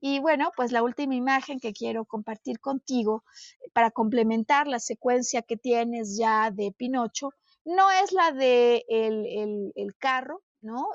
[0.00, 3.24] Y bueno, pues la última imagen que quiero compartir contigo
[3.72, 7.30] para complementar la secuencia que tienes ya de Pinocho,
[7.64, 10.42] no es la de el, el carro,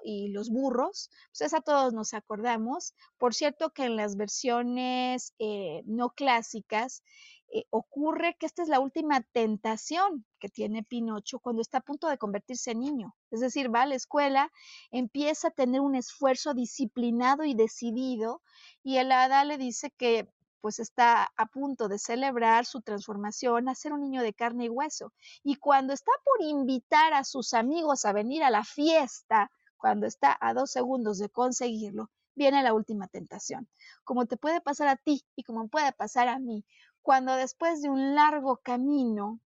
[0.03, 2.93] Y los burros, pues esa todos nos acordamos.
[3.17, 7.03] Por cierto que en las versiones eh, no clásicas
[7.51, 12.07] eh, ocurre que esta es la última tentación que tiene Pinocho cuando está a punto
[12.07, 13.15] de convertirse en niño.
[13.31, 14.51] Es decir, va a la escuela,
[14.91, 18.43] empieza a tener un esfuerzo disciplinado y decidido
[18.83, 20.29] y el hada le dice que
[20.61, 24.69] pues está a punto de celebrar su transformación a ser un niño de carne y
[24.69, 25.13] hueso.
[25.43, 30.37] Y cuando está por invitar a sus amigos a venir a la fiesta, cuando está
[30.39, 33.67] a dos segundos de conseguirlo, viene la última tentación,
[34.03, 36.65] como te puede pasar a ti y como puede pasar a mí,
[37.01, 39.39] cuando después de un largo camino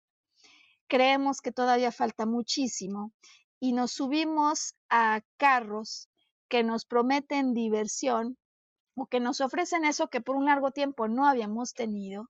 [0.87, 3.13] creemos que todavía falta muchísimo
[3.59, 6.09] y nos subimos a carros
[6.49, 8.37] que nos prometen diversión
[8.95, 12.29] o que nos ofrecen eso que por un largo tiempo no habíamos tenido,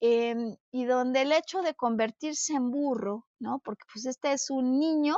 [0.00, 3.60] em, y donde el hecho de convertirse en burro, ¿no?
[3.60, 5.16] Porque pues este es un niño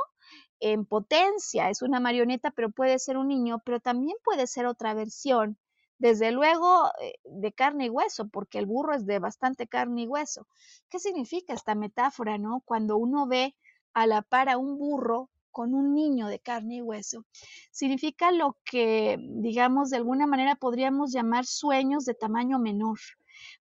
[0.61, 4.95] en potencia, es una marioneta, pero puede ser un niño, pero también puede ser otra
[4.95, 5.59] versión,
[5.99, 10.07] desde luego eh, de carne y hueso, porque el burro es de bastante carne y
[10.07, 10.47] hueso.
[10.89, 12.63] ¿Qué significa esta metáfora, no?
[12.65, 13.57] Cuando uno ve
[13.95, 17.25] a la par a un burro con un niño de carne y hueso,
[17.73, 22.99] significa lo que, digamos, de alguna manera podríamos llamar sueños de tamaño menor,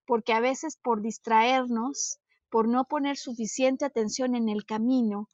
[0.06, 5.28] porque a veces por distraernos, por no poner suficiente atención en el camino,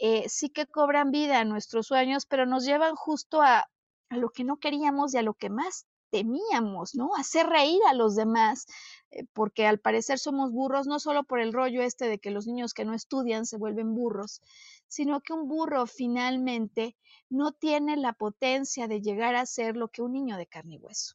[0.00, 3.68] eh, sí que cobran vida a nuestros sueños, pero nos llevan justo a,
[4.08, 7.10] lo que no queríamos y a lo que más temíamos, ¿no?
[7.16, 8.66] Hacer reír a los demás,
[9.10, 12.46] eh, porque al parecer somos burros no solo por el rollo este de que los
[12.46, 14.40] niños que no estudian se vuelven burros,
[14.88, 16.96] sino que un burro finalmente
[17.28, 20.78] no tiene la potencia de llegar a ser lo que un niño de carne y
[20.78, 21.14] hueso.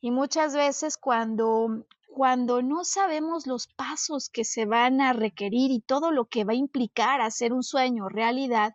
[0.00, 5.80] Y muchas veces cuando cuando no sabemos los pasos que se van a requerir y
[5.80, 8.74] todo lo que va a implicar hacer un sueño realidad,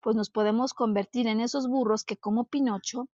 [0.00, 3.08] pues nos podemos convertir en esos burros que como Pinocho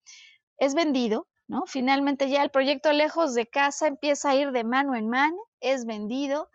[0.58, 1.64] es vendido, ¿no?
[1.66, 5.86] Finalmente ya el proyecto lejos de casa empieza a ir de mano en mano, es
[5.86, 6.50] vendido,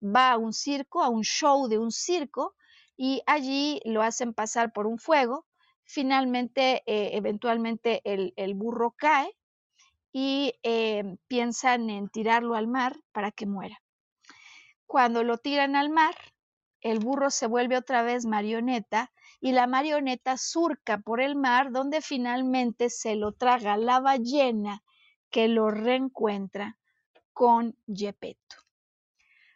[0.00, 2.54] va a un circo, a un show de un circo
[2.96, 5.46] y allí lo hacen pasar por un fuego,
[5.82, 9.36] finalmente, eh, eventualmente el, el burro cae
[10.12, 13.80] y em, piensan en tirarlo al mar para que muera.
[14.86, 16.14] Cuando lo tiran al mar,
[16.82, 22.02] el burro se vuelve otra vez marioneta y la marioneta surca por el mar donde
[22.02, 24.82] finalmente se lo traga la ballena
[25.30, 26.76] que lo reencuentra
[27.32, 28.56] con Gepetto.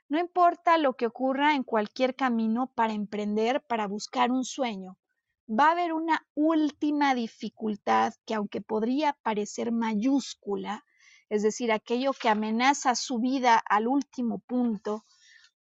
[0.08, 4.96] No importa lo que ocurra en cualquier camino para emprender, para buscar un sueño,
[5.48, 10.84] va a haber una última dificultad que aunque podría parecer mayúscula,
[11.28, 15.04] es decir, aquello que amenaza su vida al último punto,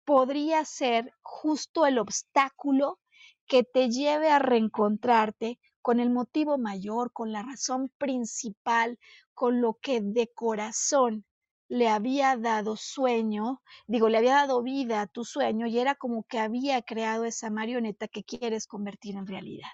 [0.04, 3.00] podría ser justo el obstáculo
[3.48, 9.00] que te lleve a reencontrarte con el motivo mayor, con la razón principal,
[9.34, 11.26] con lo que de corazón
[11.68, 16.24] le había dado sueño, digo, le había dado vida a tu sueño y era como
[16.24, 19.70] que había creado esa marioneta que quieres convertir en realidad.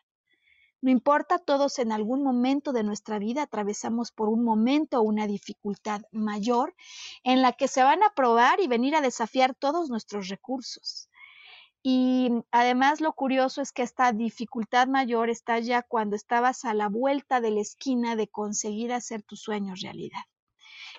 [0.83, 5.27] No importa, todos en algún momento de nuestra vida atravesamos por un momento o una
[5.27, 6.75] dificultad mayor
[7.23, 11.07] en la que se van a probar y venir a desafiar todos nuestros recursos.
[11.83, 16.89] Y además lo curioso es que esta dificultad mayor está ya cuando estabas a la
[16.89, 20.21] vuelta de la esquina de conseguir hacer tus sueños realidad.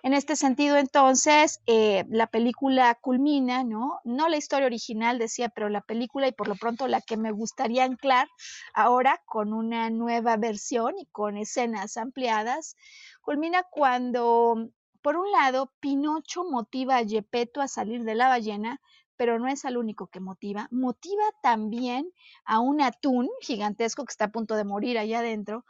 [0.04, 4.00] En este sentido, entonces, eh, la película culmina, ¿no?
[4.02, 7.30] No la historia original, decía, pero la película y por lo pronto la que me
[7.30, 8.26] gustaría anclar
[8.74, 12.74] ahora con una nueva versión y con escenas ampliadas,
[13.20, 14.70] culmina cuando,
[15.02, 18.80] por un lado, Pinocho motiva a Gepetto a salir de la ballena,
[19.16, 20.66] pero no es al único que motiva.
[20.72, 22.10] Motiva también
[22.44, 25.64] a un atún gigantesco que está a punto de morir allá adentro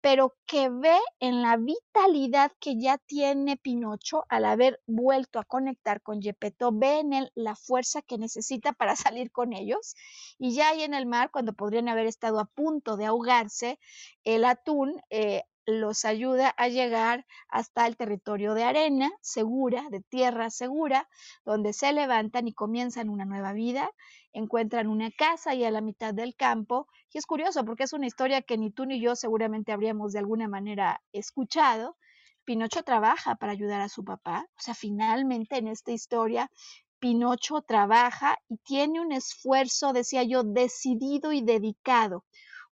[0.00, 6.02] pero que ve en la vitalidad que ya tiene Pinocho al haber vuelto a conectar
[6.02, 9.94] con Gepetto, ve en él la fuerza que necesita para salir con ellos.
[10.38, 13.78] Y ya ahí en el mar, cuando podrían haber estado a punto de ahogarse,
[14.24, 20.48] el atún eh, los ayuda a llegar hasta el territorio de arena segura, de tierra
[20.48, 21.06] segura,
[21.44, 23.90] donde se levantan y comienzan una nueva vida,
[24.32, 26.88] encuentran una casa y a la mitad del campo.
[27.12, 30.20] Y es curioso porque es una historia que ni tú ni yo seguramente habríamos de
[30.20, 31.98] alguna manera escuchado.
[32.44, 34.46] Pinocho trabaja para ayudar a su papá.
[34.56, 36.50] O sea, finalmente en esta historia
[36.98, 42.24] Pinocho trabaja y tiene un esfuerzo, decía yo, decidido y dedicado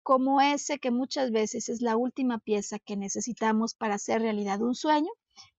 [0.03, 4.75] como ese que muchas veces es la última pieza que necesitamos para hacer realidad un
[4.75, 5.11] sueño,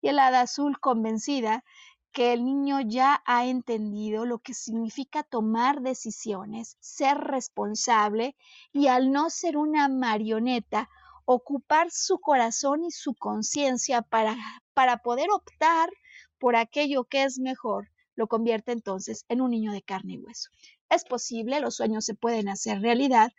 [0.02, 1.64] y el hada azul convencida
[2.12, 8.36] que el niño ya ha entendido lo que significa tomar decisiones, ser responsable
[8.72, 10.90] y al no ser una marioneta,
[11.26, 14.38] ocupar su corazón y su conciencia para,
[14.74, 15.90] para poder optar
[16.38, 20.50] por aquello que es mejor, lo convierte entonces en un niño de carne y hueso
[20.94, 23.32] es posible, los sueños se pueden hacer realidad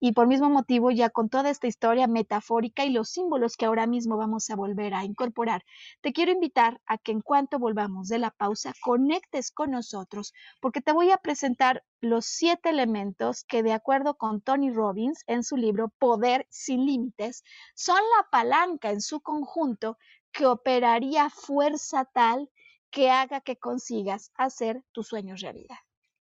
[0.00, 3.86] y por mismo motivo ya con toda esta historia metafórica y los símbolos que ahora
[3.86, 5.64] mismo vamos a volver a incorporar,
[6.00, 10.80] te quiero invitar a que en cuanto volvamos de la pausa conectes con nosotros porque
[10.80, 15.56] te voy a presentar los siete elementos que de acuerdo con Tony Robbins en su
[15.56, 17.42] libro Poder sin Límites
[17.74, 19.98] son la palanca en su conjunto
[20.30, 22.50] que operaría fuerza tal
[22.90, 25.78] que haga que consigas hacer tus sueños realidad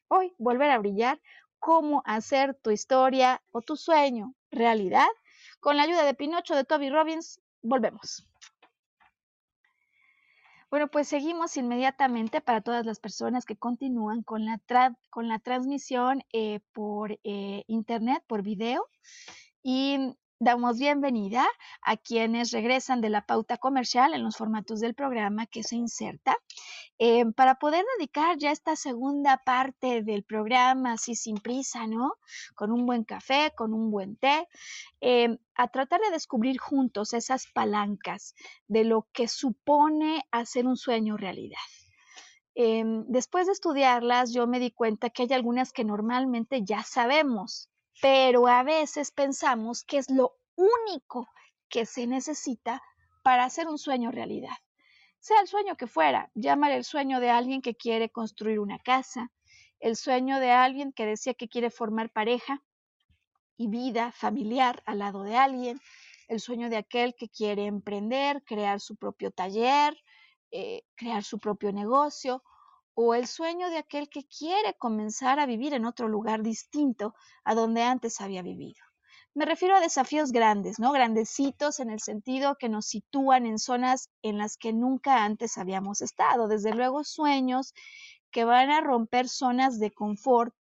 [0.08, 1.20] hoy volver a brillar,
[1.60, 5.08] cómo hacer tu historia o tu sueño realidad.
[5.60, 8.28] Con la ayuda de Pinocho de Toby Robbins, volvemos.
[10.70, 14.60] Bueno, pues seguimos inmediatamente para todas las personas que continúan con la,
[15.10, 18.86] con la transmisión eh, por eh, internet, por video.
[19.64, 21.48] Y damos bienvenida
[21.82, 26.38] a quienes regresan de la pauta comercial en los formatos del programa que se inserta
[27.00, 32.14] eh, para poder dedicar ya esta segunda parte del programa así sin prisa, ¿no?
[32.56, 34.48] Con un buen café, con un buen té,
[35.02, 38.36] eh, a tratar de descubrir juntos esas palancas
[38.68, 41.58] de lo que supone hacer un sueño realidad.
[42.54, 47.70] Eh, después de estudiarlas, yo me di cuenta que hay algunas que normalmente ya sabemos,
[48.02, 51.28] pero a veces pensamos que es lo único
[51.70, 52.82] que se necesita
[53.24, 54.56] para hacer un sueño realidad.
[55.20, 59.32] Sea el sueño que fuera, llámale el sueño de alguien que quiere construir una casa,
[59.80, 62.64] el sueño de alguien que decía que quiere formar pareja
[63.58, 65.80] y vida familiar al lado de alguien,
[66.28, 69.98] el sueño de aquel que quiere emprender, crear su propio taller,
[70.52, 72.44] eh, crear su propio negocio,
[73.00, 77.54] o el sueño de aquel que quiere comenzar a vivir en otro lugar distinto a
[77.54, 78.84] donde antes había vivido.
[79.36, 80.92] Me refiero a desafíos grandes, ¿no?
[80.92, 86.02] Grandecitos en el sentido que nos sitúan en zonas en las que nunca antes habíamos
[86.02, 86.48] estado.
[86.48, 87.76] Desde luego, sueños
[88.32, 90.56] que van a romper zonas de confort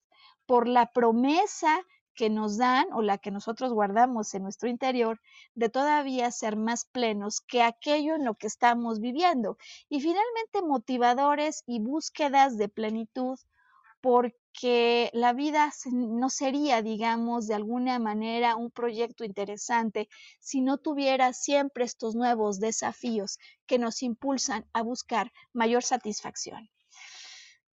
[0.44, 1.80] por la promesa
[2.16, 5.20] que nos dan o la que nosotros guardamos en nuestro interior
[5.54, 9.58] de todavía ser más plenos que aquello en lo que estamos viviendo.
[9.88, 13.38] Y finalmente motivadores y búsquedas de plenitud
[14.00, 20.08] porque la vida no sería, digamos, de alguna manera un proyecto interesante
[20.40, 26.70] si no tuviera siempre estos nuevos desafíos que nos impulsan a buscar mayor satisfacción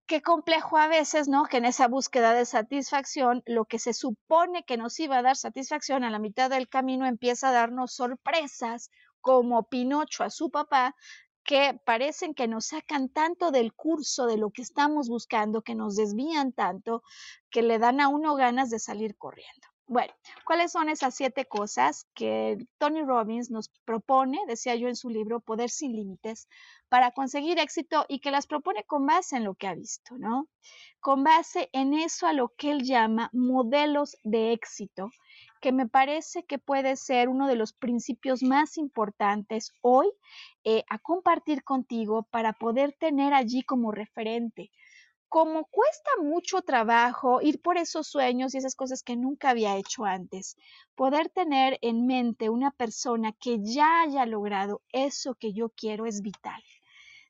[0.05, 1.45] qué complejo a veces, ¿no?
[1.45, 5.35] Que en esa búsqueda de satisfacción, lo que se supone que nos iba a dar
[5.37, 8.89] satisfacción a la mitad del camino empieza a darnos sorpresas,
[9.21, 10.95] como Pinocho a su papá,
[11.43, 15.95] que parecen que nos sacan tanto del curso de lo que estamos buscando, que nos
[15.95, 17.03] desvían tanto,
[17.49, 19.72] que le dan a uno ganas de salir corriendo.
[19.93, 20.11] Bueno,
[20.43, 25.39] ¿cuáles son esas siete cosas que Tony Robbins nos propone, decía yo en su libro,
[25.39, 26.47] Poder sin Límites,
[26.89, 30.47] para conseguir éxito y que las propone con base en lo que ha visto, ¿no?
[30.99, 35.11] Con base en eso a lo que él llama modelos de éxito,
[35.61, 40.11] que me parece que puede ser uno de los principios más importantes hoy
[40.63, 44.71] eh, a compartir contigo para poder tener allí como referente
[45.33, 50.05] como cuesta mucho trabajo ir por esos sueños y esas cosas que nunca había hecho
[50.05, 50.57] antes,
[50.93, 56.21] poder tener en mente una persona que ya haya logrado eso que yo quiero es
[56.21, 56.61] vital.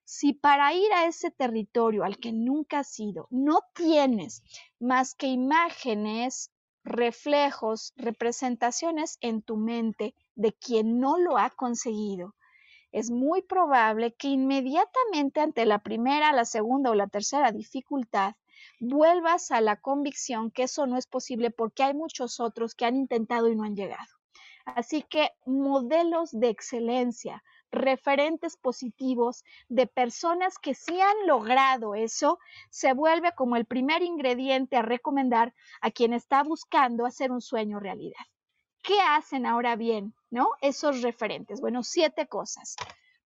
[0.03, 4.43] Si para ir a ese territorio al que nunca has ido no tienes
[4.81, 6.51] más que imágenes,
[6.83, 12.35] reflejos, representaciones en tu mente de quien no lo ha conseguido,
[12.93, 18.35] es muy probable que inmediatamente ante la primera, la segunda o la tercera dificultad,
[18.79, 22.95] vuelvas a la convicción que eso no es posible porque hay muchos otros que han
[22.95, 24.07] intentado y no han llegado.
[24.65, 32.37] Así que modelos de excelencia, referentes positivos de personas que sí han logrado eso,
[32.69, 37.79] se vuelve como el primer ingrediente a recomendar a quien está buscando hacer un sueño
[37.79, 38.23] realidad.
[38.83, 40.49] ¿Qué hacen ahora bien, no?
[40.61, 41.61] Esos referentes.
[41.61, 42.75] Bueno, siete cosas.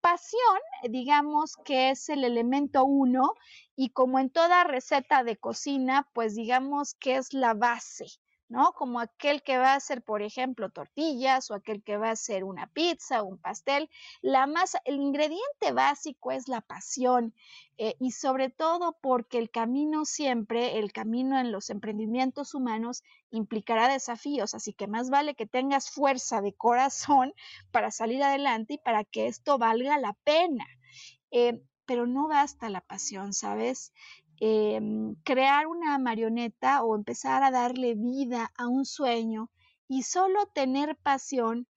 [0.00, 3.34] Pasión, digamos que es el elemento uno
[3.76, 8.06] y como en toda receta de cocina, pues digamos que es la base,
[8.74, 12.44] Como aquel que va a hacer, por ejemplo, tortillas o aquel que va a hacer
[12.44, 13.88] una pizza o un pastel.
[14.20, 17.34] La masa, el ingrediente básico es la pasión
[17.78, 23.88] eh, y sobre todo porque el camino siempre, el camino en los emprendimientos humanos implicará
[23.88, 27.32] desafíos, así que más vale que tengas fuerza de corazón
[27.72, 30.66] para salir adelante y para que esto valga la pena.
[31.30, 33.92] Eh, pero no basta la pasión, ¿sabes?
[34.44, 39.52] Em, crear una marioneta o empezar a darle vida a un sueño
[39.86, 41.68] y solo tener pasión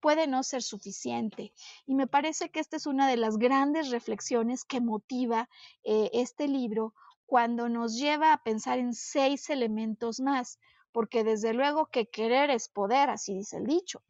[0.00, 1.54] puede no ser suficiente.
[1.86, 5.48] Y me parece que esta es una de las grandes reflexiones que motiva
[5.82, 6.92] eh, este libro
[7.24, 10.58] cuando nos lleva a pensar en seis elementos más,
[10.92, 14.02] porque desde luego que querer es poder, así dice el dicho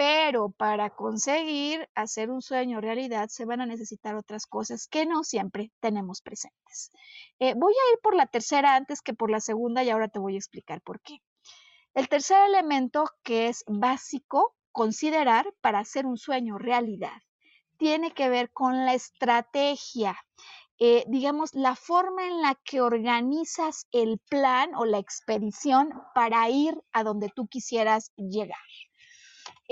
[0.00, 5.24] pero para conseguir hacer un sueño realidad se van a necesitar otras cosas que no
[5.24, 6.90] siempre tenemos presentes.
[7.38, 10.18] Eh, voy a ir por la tercera antes que por la segunda y ahora te
[10.18, 11.18] voy a explicar por qué.
[11.92, 17.20] El tercer elemento que es básico considerar para hacer un sueño realidad
[17.76, 20.16] tiene que ver con la estrategia,
[20.78, 26.80] eh, digamos, la forma en la que organizas el plan o la expedición para ir
[26.90, 28.56] a donde tú quisieras llegar.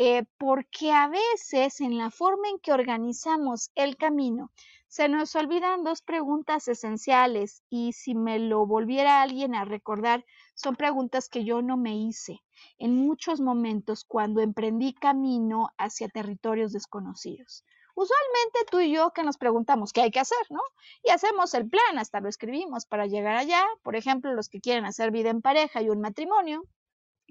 [0.01, 4.53] Eh, porque a veces en la forma en que organizamos el camino
[4.87, 10.25] se nos olvidan dos preguntas esenciales y si me lo volviera alguien a recordar,
[10.55, 12.45] son preguntas que yo no me hice
[12.79, 17.65] en muchos momentos cuando emprendí camino hacia territorios desconocidos.
[17.97, 20.61] Usualmente tú y yo que nos preguntamos qué hay que hacer, ¿no?
[21.03, 23.65] Y hacemos el plan, hasta lo escribimos para llegar allá.
[23.83, 26.63] Por ejemplo, los que quieren hacer vida en pareja y un matrimonio,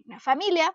[0.08, 0.74] una familia,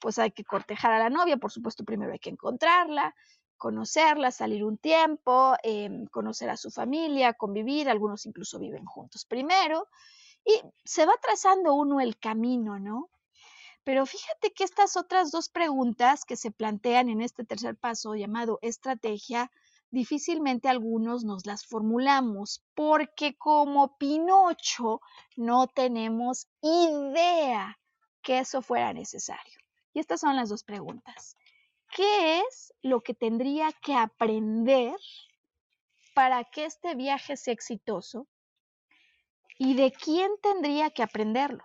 [0.00, 3.14] pues hay que cortejar a la novia, por supuesto primero hay que encontrarla,
[3.56, 9.88] conocerla, salir un tiempo, em, conocer a su familia, convivir, algunos incluso viven juntos primero,
[10.44, 13.10] y se va trazando uno el camino, ¿no?
[13.84, 18.58] Pero fíjate que estas otras dos preguntas que se plantean en este tercer paso llamado
[18.62, 19.50] estrategia,
[19.90, 25.00] difícilmente algunos nos las formulamos porque como Pinocho
[25.36, 27.78] no tenemos idea
[28.22, 29.58] que eso fuera necesario.
[29.92, 31.36] Y estas son las dos preguntas.
[31.94, 34.96] ¿Qué es lo que tendría que aprender
[36.14, 38.28] para que este viaje sea exitoso?
[39.58, 41.64] ¿Y de quién tendría que aprenderlo?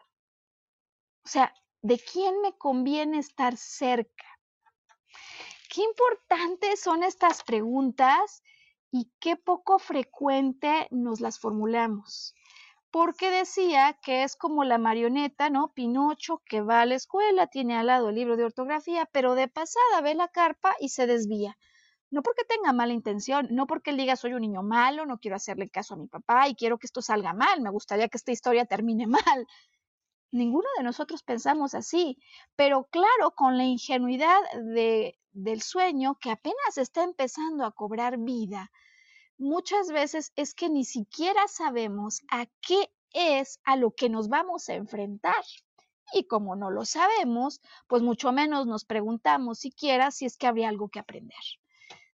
[1.26, 4.26] O sea, ¿de quién me conviene estar cerca?
[5.70, 8.42] Qué importantes son estas preguntas
[8.92, 12.36] y qué poco frecuente nos las formulamos
[12.94, 15.74] porque decía que es como la marioneta, ¿no?
[15.74, 19.48] Pinocho que va a la escuela, tiene al lado el libro de ortografía, pero de
[19.48, 21.58] pasada ve la carpa y se desvía.
[22.12, 25.36] No porque tenga mala intención, no porque él diga soy un niño malo, no quiero
[25.36, 28.32] hacerle caso a mi papá y quiero que esto salga mal, me gustaría que esta
[28.32, 29.48] historia termine mal.
[30.32, 32.20] Ninguno de nosotros pensamos así,
[32.56, 34.40] pero claro, con la ingenuidad
[34.76, 38.70] de, del sueño que apenas está empezando a cobrar vida,
[39.38, 44.70] muchas veces es que ni siquiera sabemos a qué es a lo que nos vamos
[44.70, 45.44] a enfrentar.
[46.14, 50.70] Y como no lo sabemos, pues mucho menos nos preguntamos siquiera si es que habría
[50.70, 51.40] algo que aprender.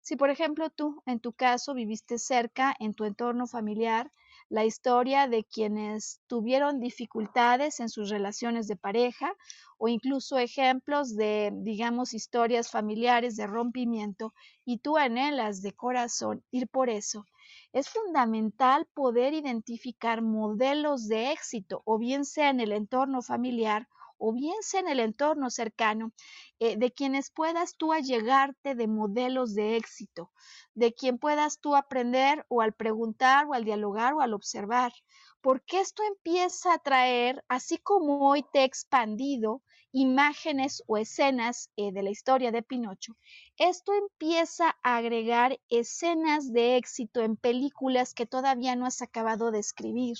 [0.00, 4.10] Si, por ejemplo, tú, en tu caso, viviste cerca, en tu entorno familiar,
[4.50, 9.34] la historia de quienes tuvieron dificultades en sus relaciones de pareja
[9.76, 14.32] o incluso ejemplos de, digamos, historias familiares de rompimiento
[14.64, 17.26] y tú anhelas de corazón ir por eso.
[17.72, 23.88] Es fundamental poder identificar modelos de éxito, o bien sea en el entorno familiar
[24.18, 26.12] o bien sea en el entorno cercano,
[26.58, 30.30] eh, de quienes puedas tú allegarte de modelos de éxito,
[30.74, 34.92] de quien puedas tú aprender o al preguntar o al dialogar o al observar,
[35.40, 39.62] porque esto empieza a traer, así como hoy te he expandido
[39.92, 43.16] imágenes o escenas eh, de la historia de Pinocho,
[43.56, 49.60] esto empieza a agregar escenas de éxito en películas que todavía no has acabado de
[49.60, 50.16] escribir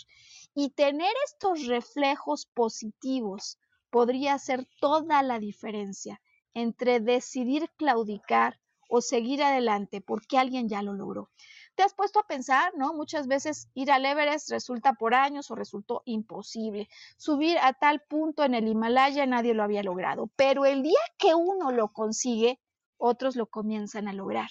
[0.55, 3.59] y tener estos reflejos positivos
[3.91, 6.20] podría hacer toda la diferencia
[6.55, 8.59] entre decidir claudicar
[8.89, 11.30] o seguir adelante porque alguien ya lo logró.
[11.74, 12.95] Te has puesto a pensar, ¿no?
[12.95, 16.89] Muchas veces ir al Everest resulta por años o resultó imposible.
[17.16, 21.34] Subir a tal punto en el Himalaya nadie lo había logrado, pero el día que
[21.34, 22.59] uno lo consigue,
[22.97, 24.49] otros lo comienzan a lograr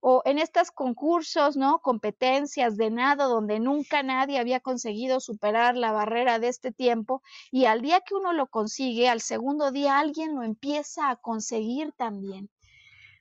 [0.00, 1.80] o en estos concursos, ¿no?
[1.80, 7.64] Competencias de nado donde nunca nadie había conseguido superar la barrera de este tiempo y
[7.64, 12.50] al día que uno lo consigue, al segundo día alguien lo empieza a conseguir también.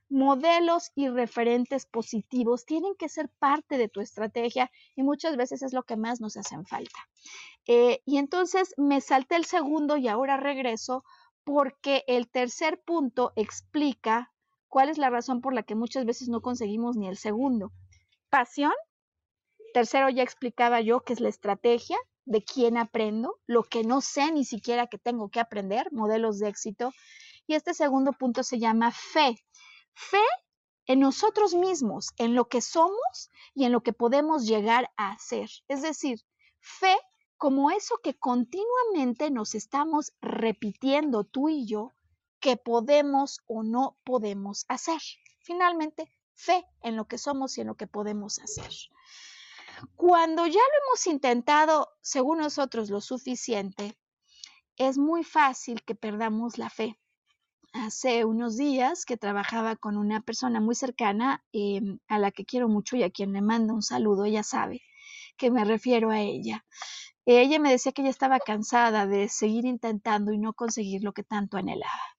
[0.10, 5.74] Modelos y referentes positivos tienen que ser parte de tu estrategia y muchas veces es
[5.74, 7.00] lo que más nos hacen falta.
[7.66, 11.04] Eh, y entonces me salté el segundo y ahora regreso
[11.44, 14.32] porque el tercer punto explica
[14.68, 17.72] ¿Cuál es la razón por la que muchas veces no conseguimos ni el segundo?
[18.30, 18.74] Pasión.
[19.74, 24.32] Tercero, ya explicaba yo que es la estrategia de quién aprendo, lo que no sé
[24.32, 26.92] ni siquiera que tengo que aprender, modelos de éxito.
[27.48, 29.36] Y este segundo punto se llama fe.
[29.94, 30.24] Fe
[30.88, 35.50] en nosotros mismos, en lo que somos y en lo que podemos llegar a hacer.
[35.68, 36.22] Es decir,
[36.60, 36.96] fe
[37.38, 41.94] como eso que continuamente nos estamos repitiendo tú y yo
[42.46, 45.02] que podemos o no podemos hacer.
[45.40, 48.70] Finalmente, fe en lo que somos y en lo que podemos hacer.
[49.96, 53.98] Cuando ya lo hemos intentado, según nosotros, lo suficiente,
[54.78, 57.00] es muy fácil que perdamos la fe.
[57.74, 62.70] Hace unos días que trabajaba con una persona muy cercana em, a la que quiero
[62.70, 64.84] mucho y a quien le mando un saludo, ella sabe
[65.36, 66.64] que me refiero a ella.
[67.26, 71.24] Ella me decía que ya estaba cansada de seguir intentando y no conseguir lo que
[71.24, 72.15] tanto anhelaba.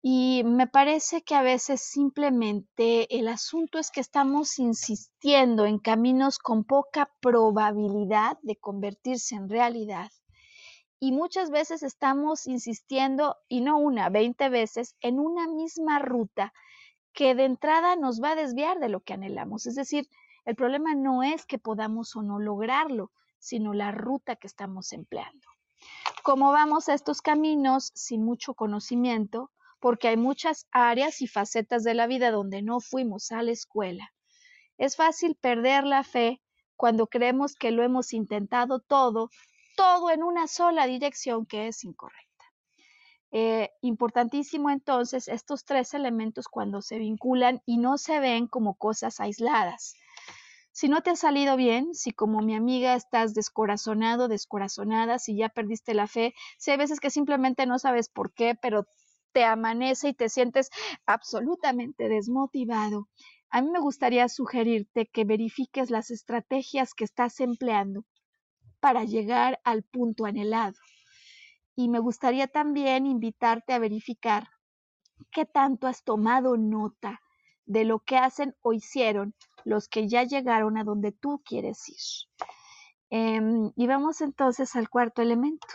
[0.00, 6.38] Y me parece que a veces simplemente el asunto es que estamos insistiendo en caminos
[6.38, 10.10] con poca probabilidad de convertirse en realidad.
[11.00, 16.52] Y muchas veces estamos insistiendo, y no una, veinte veces, en una misma ruta
[17.12, 19.66] que de entrada nos va a desviar de lo que anhelamos.
[19.66, 20.08] Es decir,
[20.44, 25.46] el problema no es que podamos o no lograrlo, sino la ruta que estamos empleando.
[26.22, 31.94] Como vamos a estos caminos sin mucho conocimiento, porque hay muchas áreas y facetas de
[31.94, 34.12] la vida donde no fuimos a la escuela.
[34.76, 36.40] Es fácil perder la fe
[36.76, 39.30] cuando creemos que lo hemos intentado todo,
[39.76, 42.28] todo en una sola dirección que es incorrecta.
[43.30, 49.20] Eh, importantísimo entonces estos tres elementos cuando se vinculan y no se ven como cosas
[49.20, 49.94] aisladas.
[50.72, 55.48] Si no te ha salido bien, si como mi amiga estás descorazonado, descorazonada, si ya
[55.48, 58.86] perdiste la fe, si hay veces que simplemente no sabes por qué, pero
[59.32, 60.70] te amanece y te sientes
[61.06, 63.08] absolutamente desmotivado,
[63.50, 68.04] a mí me gustaría sugerirte que verifiques las estrategias que estás empleando
[68.80, 70.76] para llegar al punto anhelado.
[71.74, 74.48] Y me gustaría también invitarte a verificar
[75.30, 77.20] qué tanto has tomado nota
[77.64, 82.46] de lo que hacen o hicieron los que ya llegaron a donde tú quieres ir.
[83.10, 85.66] Em, y vamos entonces al cuarto elemento.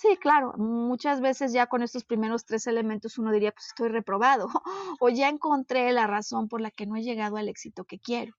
[0.00, 4.48] Sí, claro, muchas veces ya con estos primeros tres elementos uno diría, pues estoy reprobado
[4.98, 8.34] o ya encontré la razón por la que no he llegado al éxito que quiero.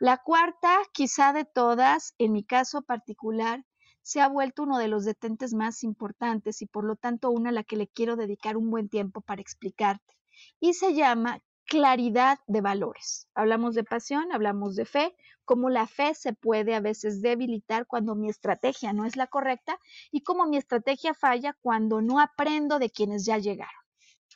[0.00, 3.64] La cuarta, quizá de todas, en mi caso particular,
[4.00, 7.52] se ha vuelto uno de los detentes más importantes y por lo tanto una a
[7.52, 10.16] la que le quiero dedicar un buen tiempo para explicarte.
[10.58, 13.28] Y se llama claridad de valores.
[13.34, 18.14] Hablamos de pasión, hablamos de fe, cómo la fe se puede a veces debilitar cuando
[18.14, 19.78] mi estrategia no es la correcta
[20.10, 23.82] y cómo mi estrategia falla cuando no aprendo de quienes ya llegaron.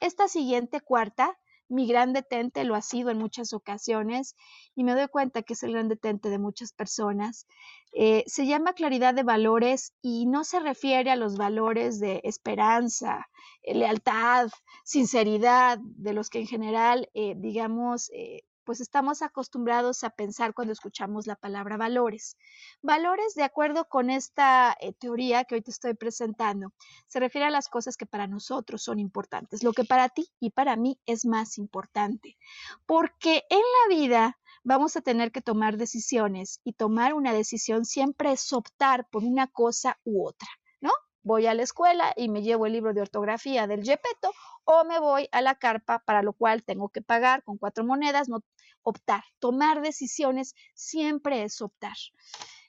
[0.00, 1.38] Esta siguiente cuarta
[1.68, 4.36] mi gran detente, lo ha sido en muchas ocasiones
[4.74, 7.46] y me doy cuenta que es el gran detente de muchas personas.
[7.92, 13.26] Eh, se llama claridad de valores y no se refiere a los valores de esperanza,
[13.62, 14.50] eh, lealtad,
[14.84, 18.10] sinceridad, de los que en general, eh, digamos,
[18.66, 22.36] pues estamos acostumbrados a pensar cuando escuchamos la palabra valores.
[22.82, 26.72] Valores, de acuerdo con esta eh, teoría que hoy te estoy presentando,
[27.06, 30.50] se refiere a las cosas que para nosotros son importantes, lo que para ti y
[30.50, 32.36] para mí es más importante.
[32.84, 38.32] Porque en la vida vamos a tener que tomar decisiones y tomar una decisión siempre
[38.32, 40.48] es optar por una cosa u otra.
[41.26, 44.30] Voy a la escuela y me llevo el libro de ortografía del Gepetto
[44.62, 48.28] o me voy a la carpa, para lo cual tengo que pagar con cuatro monedas,
[48.28, 48.44] no
[48.84, 49.24] optar.
[49.40, 51.96] Tomar decisiones siempre es optar.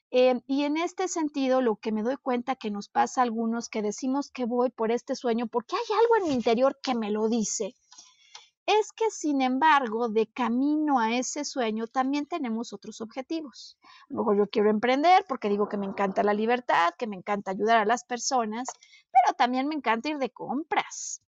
[0.10, 3.70] Eh, y en este sentido, lo que me doy cuenta que nos pasa a algunos
[3.70, 7.12] que decimos que voy por este sueño porque hay algo en mi interior que me
[7.12, 7.76] lo dice,
[8.68, 13.80] es que sin embargo, de camino a ese sueño también tenemos otros objetivos.
[13.84, 17.16] A lo mejor yo quiero emprender porque digo que me encanta la libertad, que me
[17.16, 18.68] encanta ayudar a las personas,
[19.12, 21.22] pero también me encanta ir de compras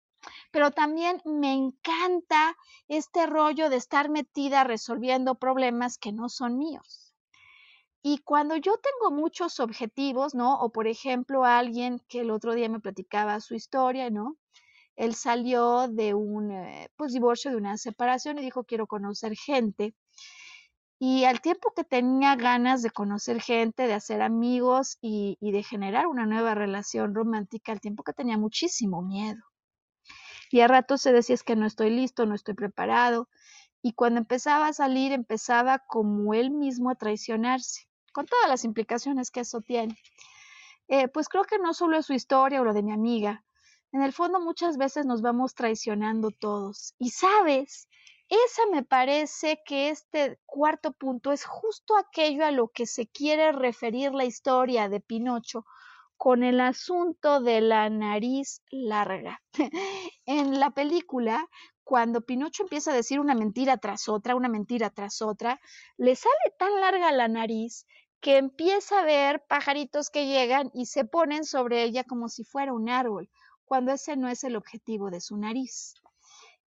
[0.51, 7.13] pero también me encanta este rollo de estar metida resolviendo problemas que no son míos.
[8.01, 10.59] Y cuando yo tengo muchos objetivos, ¿no?
[10.59, 14.37] O por ejemplo, alguien que el otro día me platicaba su historia, ¿no?
[14.99, 19.95] Él salió de un eh, pues, divorcio, de una separación y dijo, quiero conocer gente.
[20.99, 26.05] Y al tiempo que tenía ganas de conocer gente, de hacer amigos y, de generar
[26.07, 29.41] una nueva relación romántica, al tiempo que tenía muchísimo miedo.
[30.51, 33.29] Y a ratos se decía es que no estoy listo, no estoy preparado.
[33.81, 39.31] Y cuando empezaba a salir, empezaba como él mismo a traicionarse, con todas las implicaciones
[39.31, 39.95] que eso tiene.
[40.89, 43.45] Eh, pues creo que no solo es su historia o lo de mi amiga.
[43.91, 46.93] En el fondo muchas veces nos vamos traicionando todos.
[46.99, 47.87] Y sabes,
[48.29, 53.51] esa me parece que este cuarto punto es justo aquello a lo que se quiere
[53.51, 55.65] referir la historia de Pinocho
[56.15, 59.41] con el asunto de la nariz larga.
[60.25, 61.47] en la película,
[61.83, 65.59] cuando Pinocho empieza a decir una mentira tras otra, una mentira tras otra,
[65.97, 67.87] le sale tan larga la nariz
[68.21, 72.73] que empieza a ver pajaritos que llegan y se ponen sobre ella como si fuera
[72.73, 73.29] un árbol,
[73.69, 75.93] cuando ese no es el objetivo de su nariz.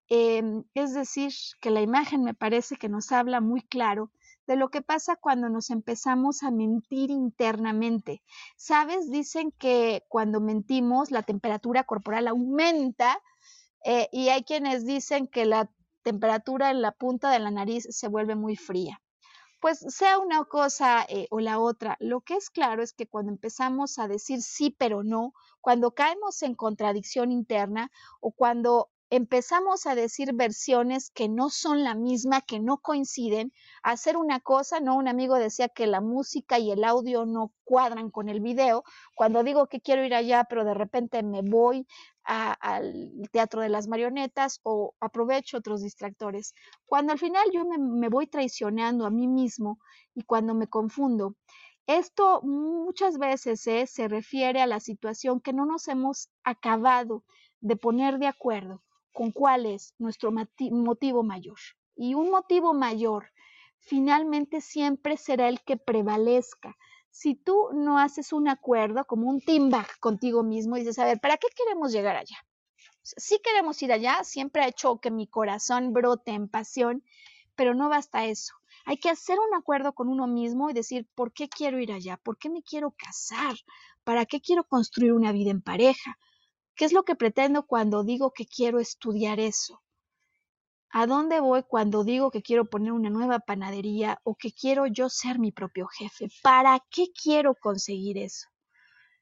[0.07, 4.09] Em, es decir, que la imagen me parece que nos habla muy claro
[4.47, 8.23] de lo que pasa cuando nos empezamos a mentir internamente.
[8.55, 9.11] ¿Sabes?
[9.11, 13.19] Dicen que cuando mentimos la temperatura corporal aumenta
[13.83, 15.69] eh, y hay quienes dicen que la
[16.03, 19.02] temperatura en la punta de la nariz se vuelve muy fría.
[19.63, 23.31] Pues sea una cosa eh, o la otra, lo que es claro es que cuando
[23.31, 27.89] empezamos a decir sí pero no, cuando caemos en contradicción interna
[28.19, 33.53] o cuando empezamos a decir versiones que no son la misma, que no coinciden,
[33.83, 34.97] hacer una cosa, ¿no?
[34.97, 38.83] Un amigo decía que la música y el audio no cuadran con el video.
[39.15, 41.87] Cuando digo que quiero ir allá, pero de repente me voy
[42.25, 46.53] al teatro de las marionetas o aprovecho otros distractores.
[46.85, 49.79] Cuando al final yo me, voy traicionando a mí mismo
[50.15, 51.35] y cuando me confundo,
[51.85, 53.85] esto muchas veces ¿eh?
[53.87, 57.23] se refiere a la situación que no nos hemos acabado
[57.59, 61.57] de poner de acuerdo con cuál es nuestro motivo mayor.
[61.95, 63.25] Y un motivo mayor
[63.79, 66.75] finalmente siempre será el que prevalezca.
[67.15, 71.05] Si tú no haces un acuerdo como un team back contigo mismo y dices, a
[71.05, 72.37] ver, ¿para qué queremos llegar allá?
[73.03, 77.03] Si queremos ir allá, siempre ha hecho que mi corazón brote en pasión,
[77.55, 78.55] pero no basta eso.
[78.85, 82.17] Hay que hacer un acuerdo con uno mismo y decir, ¿por qué quiero ir allá?
[82.17, 83.57] ¿Por qué me quiero casar?
[84.03, 86.17] ¿Para qué quiero construir una vida en pareja?
[86.73, 89.83] ¿Qué es lo que pretendo cuando digo que quiero estudiar eso?
[90.95, 95.09] ¿A dónde voy cuando digo que quiero poner una nueva panadería o que quiero yo
[95.09, 96.27] ser mi propio jefe?
[96.43, 98.47] ¿Para qué quiero conseguir eso?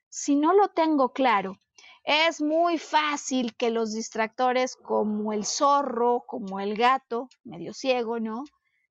[0.10, 1.62] Si no lo tengo claro,
[2.04, 8.44] es muy fácil que los distractores como el zorro, como el gato, medio ciego, ¿no?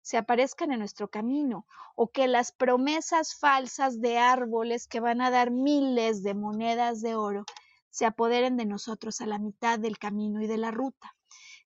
[0.02, 5.30] se aparezcan en nuestro camino o que las promesas falsas de árboles que van a
[5.30, 7.44] dar miles de monedas de oro
[7.90, 11.14] se apoderen de nosotros a la mitad del camino y de la ruta.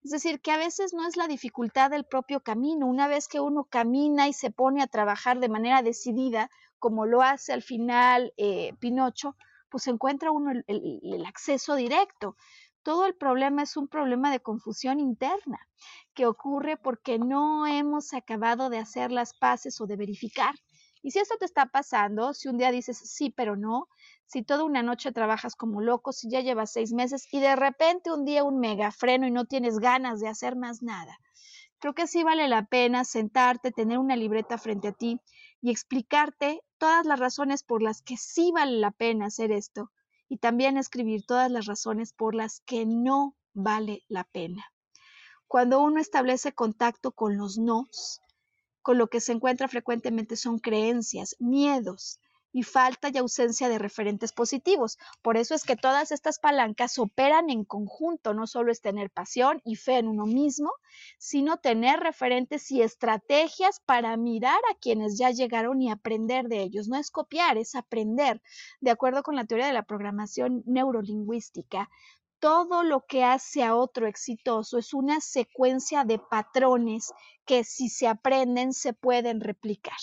[0.05, 2.87] Es decir, que a veces no es la dificultad del propio camino.
[2.87, 7.23] Una vez que uno camina y se pone a trabajar de manera decidida, como lo
[7.23, 9.35] hace al final eh, Pinocho,
[9.71, 10.65] pues encuentra uno el,
[11.03, 12.37] el acceso directo.
[12.83, 15.59] Todo el problema es un problema de confusión interna
[16.13, 20.55] que ocurre porque no hemos acabado de hacer las paces o de verificar.
[21.01, 23.89] Y si esto te está pasando, si un día dices sí, pero no,
[24.27, 28.13] si toda una noche trabajas como loco, si ya llevas seis meses y de repente
[28.13, 31.19] un día un megafreno y no tienes ganas de hacer más nada.
[31.79, 35.21] Creo que sí vale la pena sentarte, tener una libreta frente a ti
[35.61, 39.91] y explicarte todas las razones por las que sí vale la pena hacer esto
[40.29, 44.65] y también escribir todas las razones por las que no vale la pena.
[45.47, 48.21] Cuando uno establece contacto con los nos,
[48.83, 52.19] con lo que se encuentra frecuentemente son creencias, miedos,
[52.55, 54.97] y falta y ausencia de referentes positivos.
[55.23, 59.61] Por eso es que todas estas palancas operan en conjunto, no solo es tener pasión
[59.65, 60.71] y fe en uno mismo,
[61.19, 66.87] sino tener referentes y estrategias para mirar a quienes ya llegaron y aprender de ellos.
[66.87, 68.41] No es copiar, es aprender.
[68.81, 71.91] De acuerdo con la teoría de la programación neurolingüística,
[72.39, 77.13] todo lo que hace a otro exitoso es una secuencia de patrones
[77.47, 79.99] que si se aprenden se pueden replicar.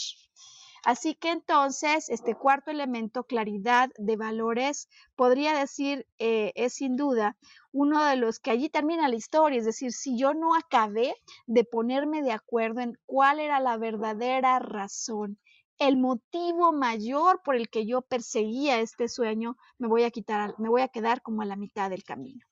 [0.83, 7.37] Así que entonces, este cuarto elemento, claridad de valores, podría decir, eh, es sin duda
[7.71, 11.15] uno de los que allí termina la historia, es decir, si yo no acabé
[11.45, 15.37] de ponerme de acuerdo en cuál era la verdadera razón,
[15.77, 20.69] el motivo mayor por el que yo perseguía este sueño, me voy a quitar, me
[20.69, 22.45] voy a quedar como a la mitad del camino.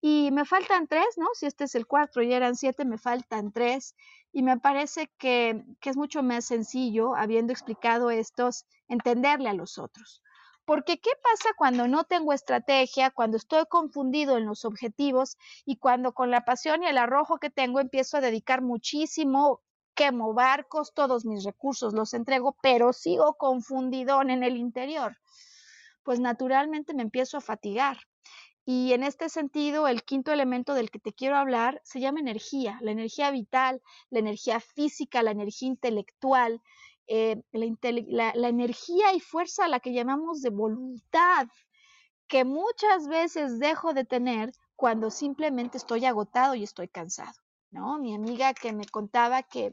[0.00, 1.26] Y me faltan tres, ¿no?
[1.34, 3.96] Si este es el cuatro y eran siete, me faltan tres.
[4.36, 9.78] Y me parece que, que es mucho más sencillo, habiendo explicado estos, entenderle a los
[9.78, 10.20] otros.
[10.66, 16.12] Porque ¿qué pasa cuando no tengo estrategia, cuando estoy confundido en los objetivos y cuando
[16.12, 19.62] con la pasión y el arrojo que tengo empiezo a dedicar muchísimo,
[19.94, 25.16] quemo barcos, todos mis recursos los entrego, pero sigo confundidón en el interior?
[26.02, 27.96] Pues naturalmente me empiezo a fatigar
[28.68, 32.78] y en este sentido, el quinto elemento del que te quiero hablar se llama energía,
[32.82, 36.60] la energía vital, la energía física, la energía intelectual,
[37.06, 41.46] eh, la, la energía y fuerza la que llamamos de voluntad,
[42.26, 47.40] que muchas veces dejo de tener cuando simplemente estoy agotado y estoy cansado.
[47.70, 48.00] ¿no?
[48.00, 49.70] Mi amiga que me contaba que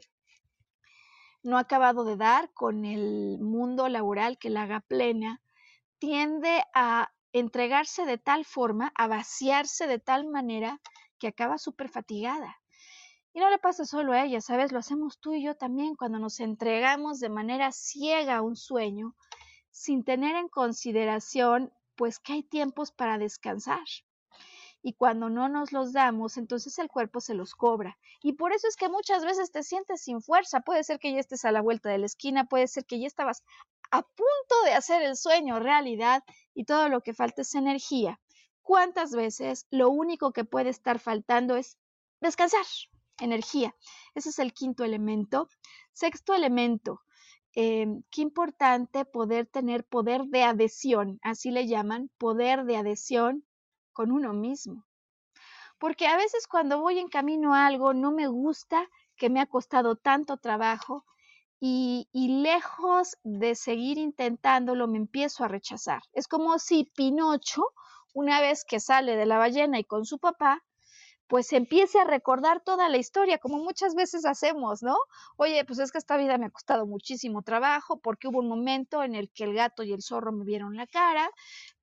[1.42, 5.40] no ha acabado de dar con el mundo laboral que la haga plena,
[5.98, 10.80] tiende a entregarse de tal forma, a vaciarse de tal manera
[11.18, 12.56] que acaba súper fatigada.
[13.32, 14.70] Y no le pasa solo a ella, ¿sabes?
[14.70, 19.16] Lo hacemos tú y yo también cuando nos entregamos de manera ciega a un sueño,
[19.72, 23.84] sin tener en consideración, pues, que hay tiempos para descansar.
[24.80, 27.98] Y cuando no nos los damos, entonces el cuerpo se los cobra.
[28.22, 30.60] Y por eso es que muchas veces te sientes sin fuerza.
[30.60, 33.08] Puede ser que ya estés a la vuelta de la esquina, puede ser que ya
[33.08, 33.42] estabas
[33.94, 38.20] a punto de hacer el sueño realidad y todo lo que falta es energía.
[38.60, 41.78] ¿Cuántas veces lo único que puede estar faltando es
[42.20, 42.66] descansar?
[43.20, 43.72] Energía.
[44.16, 45.48] Ese es el quinto elemento.
[45.92, 47.02] Sexto elemento.
[47.52, 53.46] Em, qué importante poder tener poder de adhesión, así le llaman, poder de adhesión
[53.92, 54.84] con uno mismo.
[55.78, 59.46] Porque a veces cuando voy en camino a algo no me gusta, que me ha
[59.46, 61.04] costado tanto trabajo,
[61.60, 62.06] y,
[62.42, 66.02] lejos de seguir intentándolo, me empiezo a rechazar.
[66.12, 67.62] Es como si Pinocho,
[68.12, 70.62] una vez que sale de la ballena y con su papá,
[71.26, 74.96] pues empiece a recordar toda la historia, como muchas veces hacemos, ¿no?
[75.36, 79.02] Oye, pues es que esta vida me ha costado muchísimo trabajo porque hubo un momento
[79.02, 81.30] en el que el gato y el zorro me vieron la cara,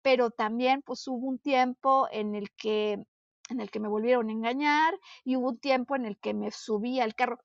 [0.02, 3.04] pero también pues hubo un tiempo en el que
[3.50, 6.52] en el que me volvieron a engañar y hubo un tiempo en el que me
[6.52, 7.40] subí al carro.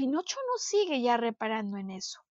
[0.00, 2.22] Pinocho no sigue ya reparando en eso.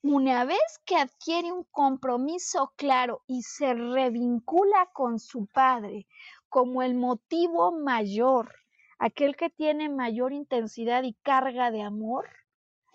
[0.00, 6.06] Una vez que adquiere un compromiso claro y se revincula con su padre
[6.48, 8.54] como el motivo mayor,
[8.98, 12.26] aquel que tiene mayor intensidad y carga de amor,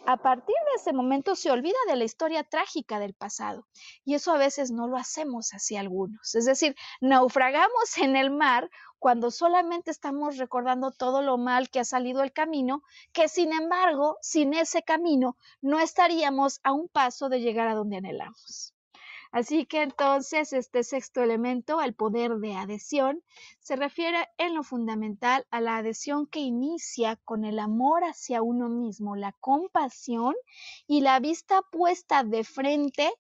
[0.08, 3.66] a partir de ese momento se olvida de la historia trágica del pasado.
[4.04, 6.36] Y eso a veces no lo hacemos así algunos.
[6.36, 11.86] Es decir, naufragamos en el mar cuando solamente estamos recordando todo lo mal que ha
[11.86, 12.84] salido el camino,
[13.14, 17.98] que sin embargo, sin ese camino, no estaríamos a un paso de llegar a donde
[17.98, 18.75] anhelamos.
[19.36, 23.22] Así que entonces este sexto elemento, el poder de adhesión,
[23.60, 28.70] se refiere en lo fundamental a la adhesión que inicia con el amor hacia uno
[28.70, 30.36] mismo, la compasión
[30.88, 33.12] y la vista puesta de frente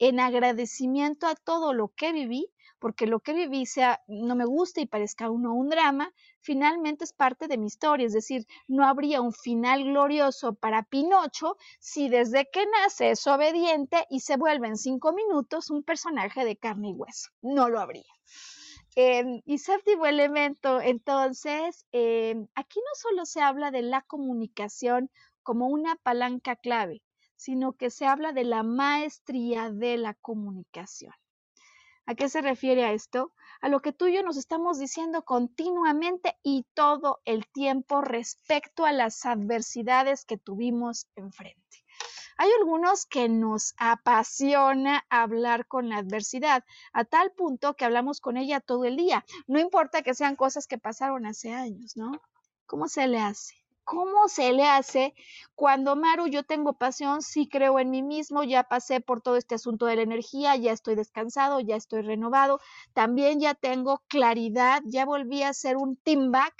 [0.00, 2.50] en agradecimiento a todo lo que viví
[2.80, 7.12] porque lo que viví sea, no me gusta y parezca uno un drama, finalmente es
[7.12, 12.48] parte de mi historia, es decir, no habría un final glorioso para Pinocho si desde
[12.52, 16.94] que nace es obediente y se vuelve en cinco minutos un personaje de carne y
[16.94, 18.04] hueso, no lo habría.
[18.96, 25.10] Em, y séptimo elemento, entonces, em, aquí no solo se habla de la comunicación
[25.42, 27.02] como una palanca clave,
[27.36, 31.12] sino que se habla de la maestría de la comunicación.
[32.06, 33.32] ¿A qué se refiere a esto?
[33.60, 38.84] A lo que tú y yo nos estamos diciendo continuamente y todo el tiempo respecto
[38.84, 41.84] a las adversidades que tuvimos enfrente.
[42.36, 48.38] Hay algunos que nos apasiona hablar con la adversidad, a tal punto que hablamos con
[48.38, 49.26] ella todo el día.
[49.46, 52.12] No importa que sean cosas que pasaron hace años, ¿no?
[52.64, 53.59] ¿Cómo se le hace?
[53.90, 55.14] ¿Cómo se le hace
[55.56, 59.56] cuando Maru, yo tengo pasión, sí creo en mí mismo, ya pasé por todo este
[59.56, 62.60] asunto de la energía, ya estoy descansado, ya estoy renovado,
[62.94, 66.54] también ya tengo claridad, ya volví a ser un team back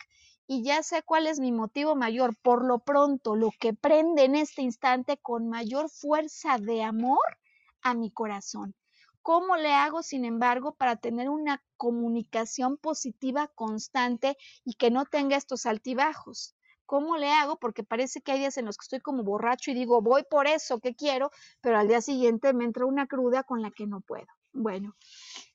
[0.49, 2.35] y ya sé cuál es mi motivo mayor.
[2.35, 7.39] Por lo pronto, lo que prende en este instante con mayor fuerza de amor
[7.81, 8.75] a mi corazón.
[9.23, 15.37] ¿Cómo le hago, sin embargo, para tener una comunicación positiva constante y que no tenga
[15.37, 16.57] estos altibajos?
[16.91, 17.55] ¿Cómo le hago?
[17.55, 20.49] Porque parece que hay días en los que estoy como borracho y digo, voy por
[20.49, 21.31] eso que quiero,
[21.61, 24.27] pero al día siguiente me entra una cruda con la que no puedo.
[24.53, 24.97] Bueno,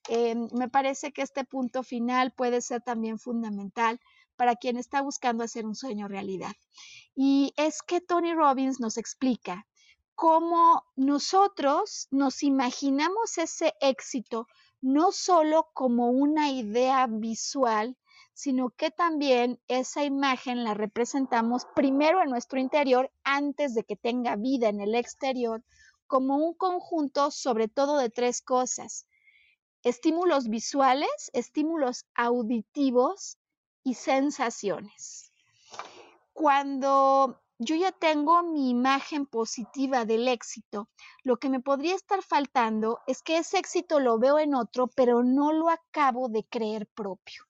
[0.08, 4.00] em, me parece que este punto final puede ser también fundamental
[4.38, 6.54] para quien está buscando hacer un sueño realidad.
[7.16, 9.68] Y es que Tony Robbins nos explica
[10.16, 14.48] cómo nosotros nos imaginamos ese éxito
[14.80, 17.98] no solo como una idea visual,
[18.36, 24.36] sino que también esa imagen la representamos primero en nuestro interior antes de que tenga
[24.36, 25.64] vida en el exterior,
[26.06, 29.08] como un conjunto sobre todo de tres cosas.
[29.84, 33.38] Estímulos visuales, estímulos auditivos
[33.86, 35.32] y sensaciones.
[36.34, 40.90] Cuando yo ya tengo mi imagen positiva del éxito,
[41.24, 45.24] lo que me podría estar faltando es que ese éxito lo veo en otro, pero
[45.24, 47.46] no lo acabo de creer propio.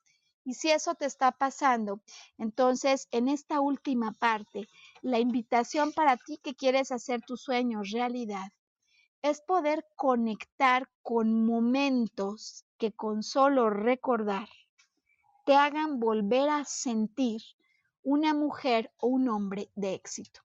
[0.46, 2.00] Y si eso te está pasando,
[2.38, 4.70] entonces en esta última parte,
[5.02, 8.52] la invitación para ti que quieres hacer tus sueños realidad
[9.24, 14.48] es poder conectar con momentos que con solo recordar
[15.46, 17.42] te hagan volver a sentir
[18.04, 20.42] una mujer o un hombre de éxito.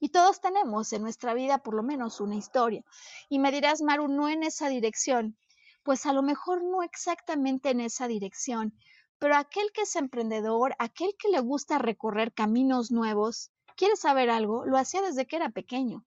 [0.00, 2.84] Y todos tenemos en nuestra vida por lo menos una historia.
[3.28, 5.36] Y me dirás, Maru, no en esa dirección.
[5.82, 8.74] Pues a lo mejor no exactamente en esa dirección,
[9.18, 14.64] pero aquel que es emprendedor, aquel que le gusta recorrer caminos nuevos, quiere saber algo,
[14.64, 16.04] lo hacía desde que era pequeño.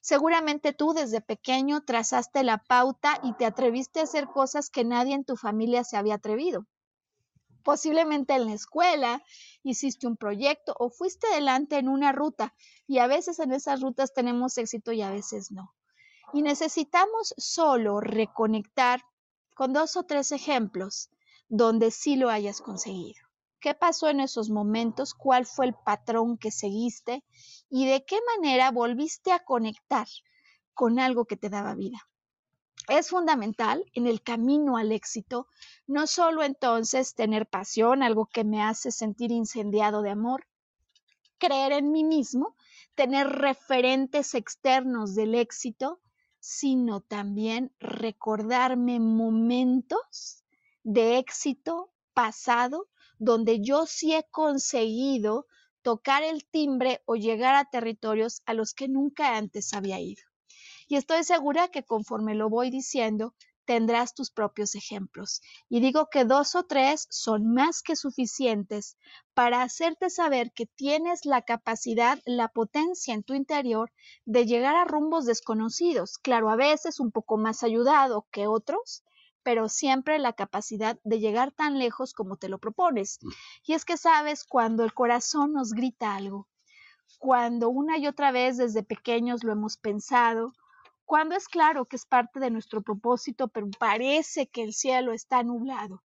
[0.00, 5.14] Seguramente tú desde pequeño trazaste la pauta y te atreviste a hacer cosas que nadie
[5.14, 6.66] en tu familia se había atrevido.
[7.62, 9.22] Posiblemente en la escuela
[9.62, 12.54] hiciste un proyecto o fuiste adelante en una ruta
[12.88, 15.72] y a veces en esas rutas tenemos éxito y a veces no.
[16.32, 19.02] Y necesitamos solo reconectar
[19.54, 21.10] con dos o tres ejemplos
[21.54, 23.20] donde sí lo hayas conseguido.
[23.60, 25.12] ¿Qué pasó en esos momentos?
[25.12, 27.22] ¿Cuál fue el patrón que seguiste?
[27.68, 30.06] ¿Y de qué manera volviste a conectar
[30.72, 31.98] con algo que te daba vida?
[32.88, 35.46] Es fundamental en el camino al éxito,
[35.86, 40.46] no solo entonces tener pasión, algo que me hace sentir incendiado de amor,
[41.36, 42.56] creer en mí mismo,
[42.94, 46.00] tener referentes externos del éxito,
[46.40, 50.41] sino también recordarme momentos
[50.84, 55.46] de éxito pasado donde yo sí he conseguido
[55.82, 60.22] tocar el timbre o llegar a territorios a los que nunca antes había ido.
[60.88, 65.40] Y estoy segura que conforme lo voy diciendo, tendrás tus propios ejemplos.
[65.68, 68.96] Y digo que dos o tres son más que suficientes
[69.34, 73.92] para hacerte saber que tienes la capacidad, la potencia en tu interior
[74.24, 76.18] de llegar a rumbos desconocidos.
[76.18, 79.04] Claro, a veces un poco más ayudado que otros,
[79.42, 83.18] pero siempre la capacidad de llegar tan lejos como te lo propones.
[83.22, 83.30] Mm.
[83.66, 86.48] Y es que sabes cuando el corazón nos grita algo,
[87.18, 90.52] cuando una y otra vez desde pequeños lo hemos pensado,
[91.04, 95.42] cuando es claro que es parte de nuestro propósito, pero parece que el cielo está
[95.42, 96.02] nublado.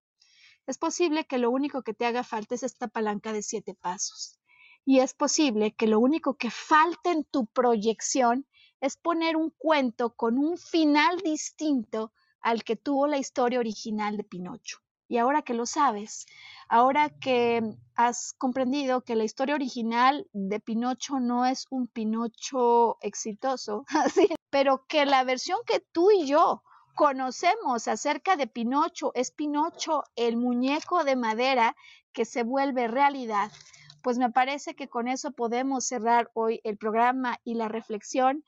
[0.65, 4.39] Es posible que lo único que te haga falta es esta palanca de siete pasos.
[4.85, 8.47] Y es posible que lo único que falte en tu proyección
[8.79, 12.11] es poner un cuento con un final distinto
[12.43, 14.79] al que tuvo la historia original de Pinocho.
[15.07, 16.25] Y ahora que lo sabes,
[16.69, 17.61] ahora que
[17.95, 23.85] has comprendido que la historia original de Pinocho no es un Pinocho exitoso,
[24.49, 26.63] pero que la versión que tú y yo
[26.95, 31.75] conocemos acerca de Pinocho es Pinocho, el muñeco de madera
[32.11, 33.51] que se vuelve realidad,
[34.03, 38.43] pues me parece que con eso podemos cerrar hoy el programa y la reflexión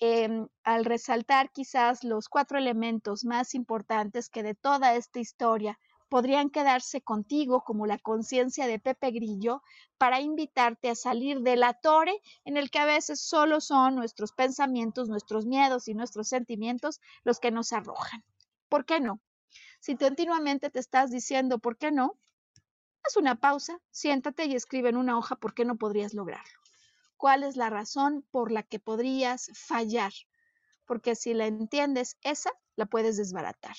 [0.00, 5.76] Em, al resaltar quizás los cuatro elementos más importantes que de toda esta historia
[6.08, 9.62] podrían quedarse contigo como la conciencia de Pepe Grillo
[9.98, 14.32] para invitarte a salir de la torre en el que a veces solo son nuestros
[14.32, 18.22] pensamientos, nuestros miedos y nuestros sentimientos los que nos arrojan.
[18.68, 19.20] ¿Por qué no?
[19.80, 22.14] Si continuamente te estás diciendo por qué no,
[23.02, 26.57] haz una pausa, siéntate y escribe en una hoja por qué no podrías lograrlo.
[27.18, 30.12] ¿Cuál es la razón por la que podrías fallar?
[30.86, 33.76] Porque si la entiendes, esa la puedes desbaratar.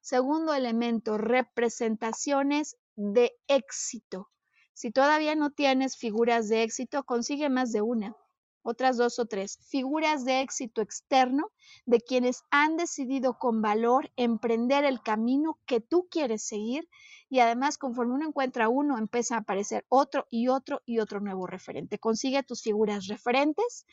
[0.00, 4.30] Segundo elemento, representaciones de éxito.
[4.74, 8.16] Si todavía no tienes figuras de éxito, consigue más de una
[8.62, 11.50] otras dos o tres, figuras de éxito externo
[11.86, 16.88] de quienes han decidido con valor emprender el camino que tú quieres seguir
[17.28, 21.46] y además conforme uno encuentra uno empieza a aparecer otro y otro y otro nuevo
[21.46, 21.98] referente.
[21.98, 23.86] Consigue tus figuras referentes.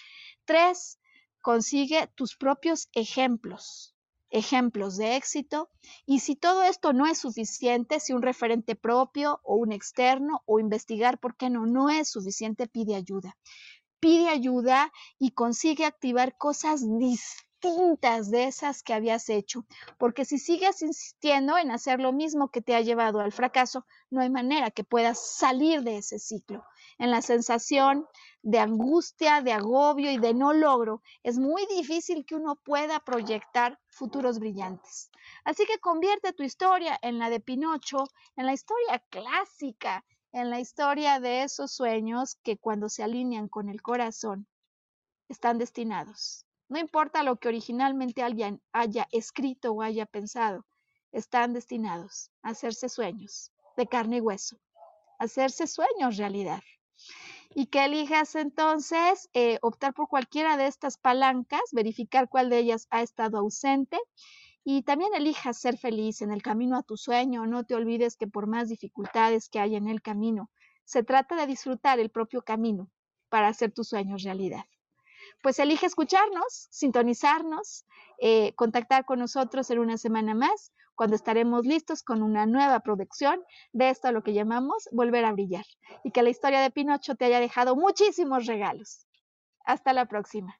[0.45, 0.99] Tres,
[1.41, 3.95] consigue tus propios ejemplos
[4.31, 5.69] ejemplos de éxito
[6.05, 10.59] y si todo esto no es suficiente, si un referente propio o un externo o
[10.59, 13.35] investigar por qué no, no es suficiente, pide ayuda
[13.99, 19.65] pide ayuda y consigue activar cosas distintas de esas que habías hecho.
[19.97, 24.21] Porque si sigues insistiendo en hacer lo mismo que te ha llevado al fracaso, no
[24.21, 26.63] hay manera que puedas salir de ese ciclo.
[26.97, 28.07] En la sensación
[28.41, 33.79] de angustia, de agobio y de no logro, es muy difícil que uno pueda proyectar
[33.89, 35.09] futuros brillantes.
[35.43, 38.05] Así que convierte tu historia en la de Pinocho,
[38.37, 43.69] en la historia clásica en la historia de esos sueños que cuando se alinean con
[43.69, 44.47] el corazón
[45.27, 46.45] están destinados.
[46.67, 50.65] No importa lo que originalmente alguien haya escrito o haya pensado,
[51.11, 54.57] están destinados a hacerse sueños de carne y hueso,
[55.17, 56.61] a hacerse sueños realidad.
[57.55, 62.85] Y que elijas entonces eh, optar por cualquiera de estas palancas, verificar cuál de ellas
[62.91, 63.97] ha estado ausente
[64.63, 67.45] y también elijas ser feliz en el camino a tu sueño.
[67.45, 70.49] No te olvides que por más dificultades que haya en el camino,
[70.83, 72.89] se trata de disfrutar el propio camino
[73.29, 74.65] para hacer tus sueños realidad.
[75.41, 77.85] Pues elige escucharnos, sintonizarnos,
[78.19, 83.41] eh, contactar con nosotros en una semana más, cuando estaremos listos con una nueva producción
[83.71, 85.65] de esto a lo que llamamos volver a brillar.
[86.03, 89.07] Y que la historia de Pinocho te haya dejado muchísimos regalos.
[89.63, 90.59] Hasta la próxima.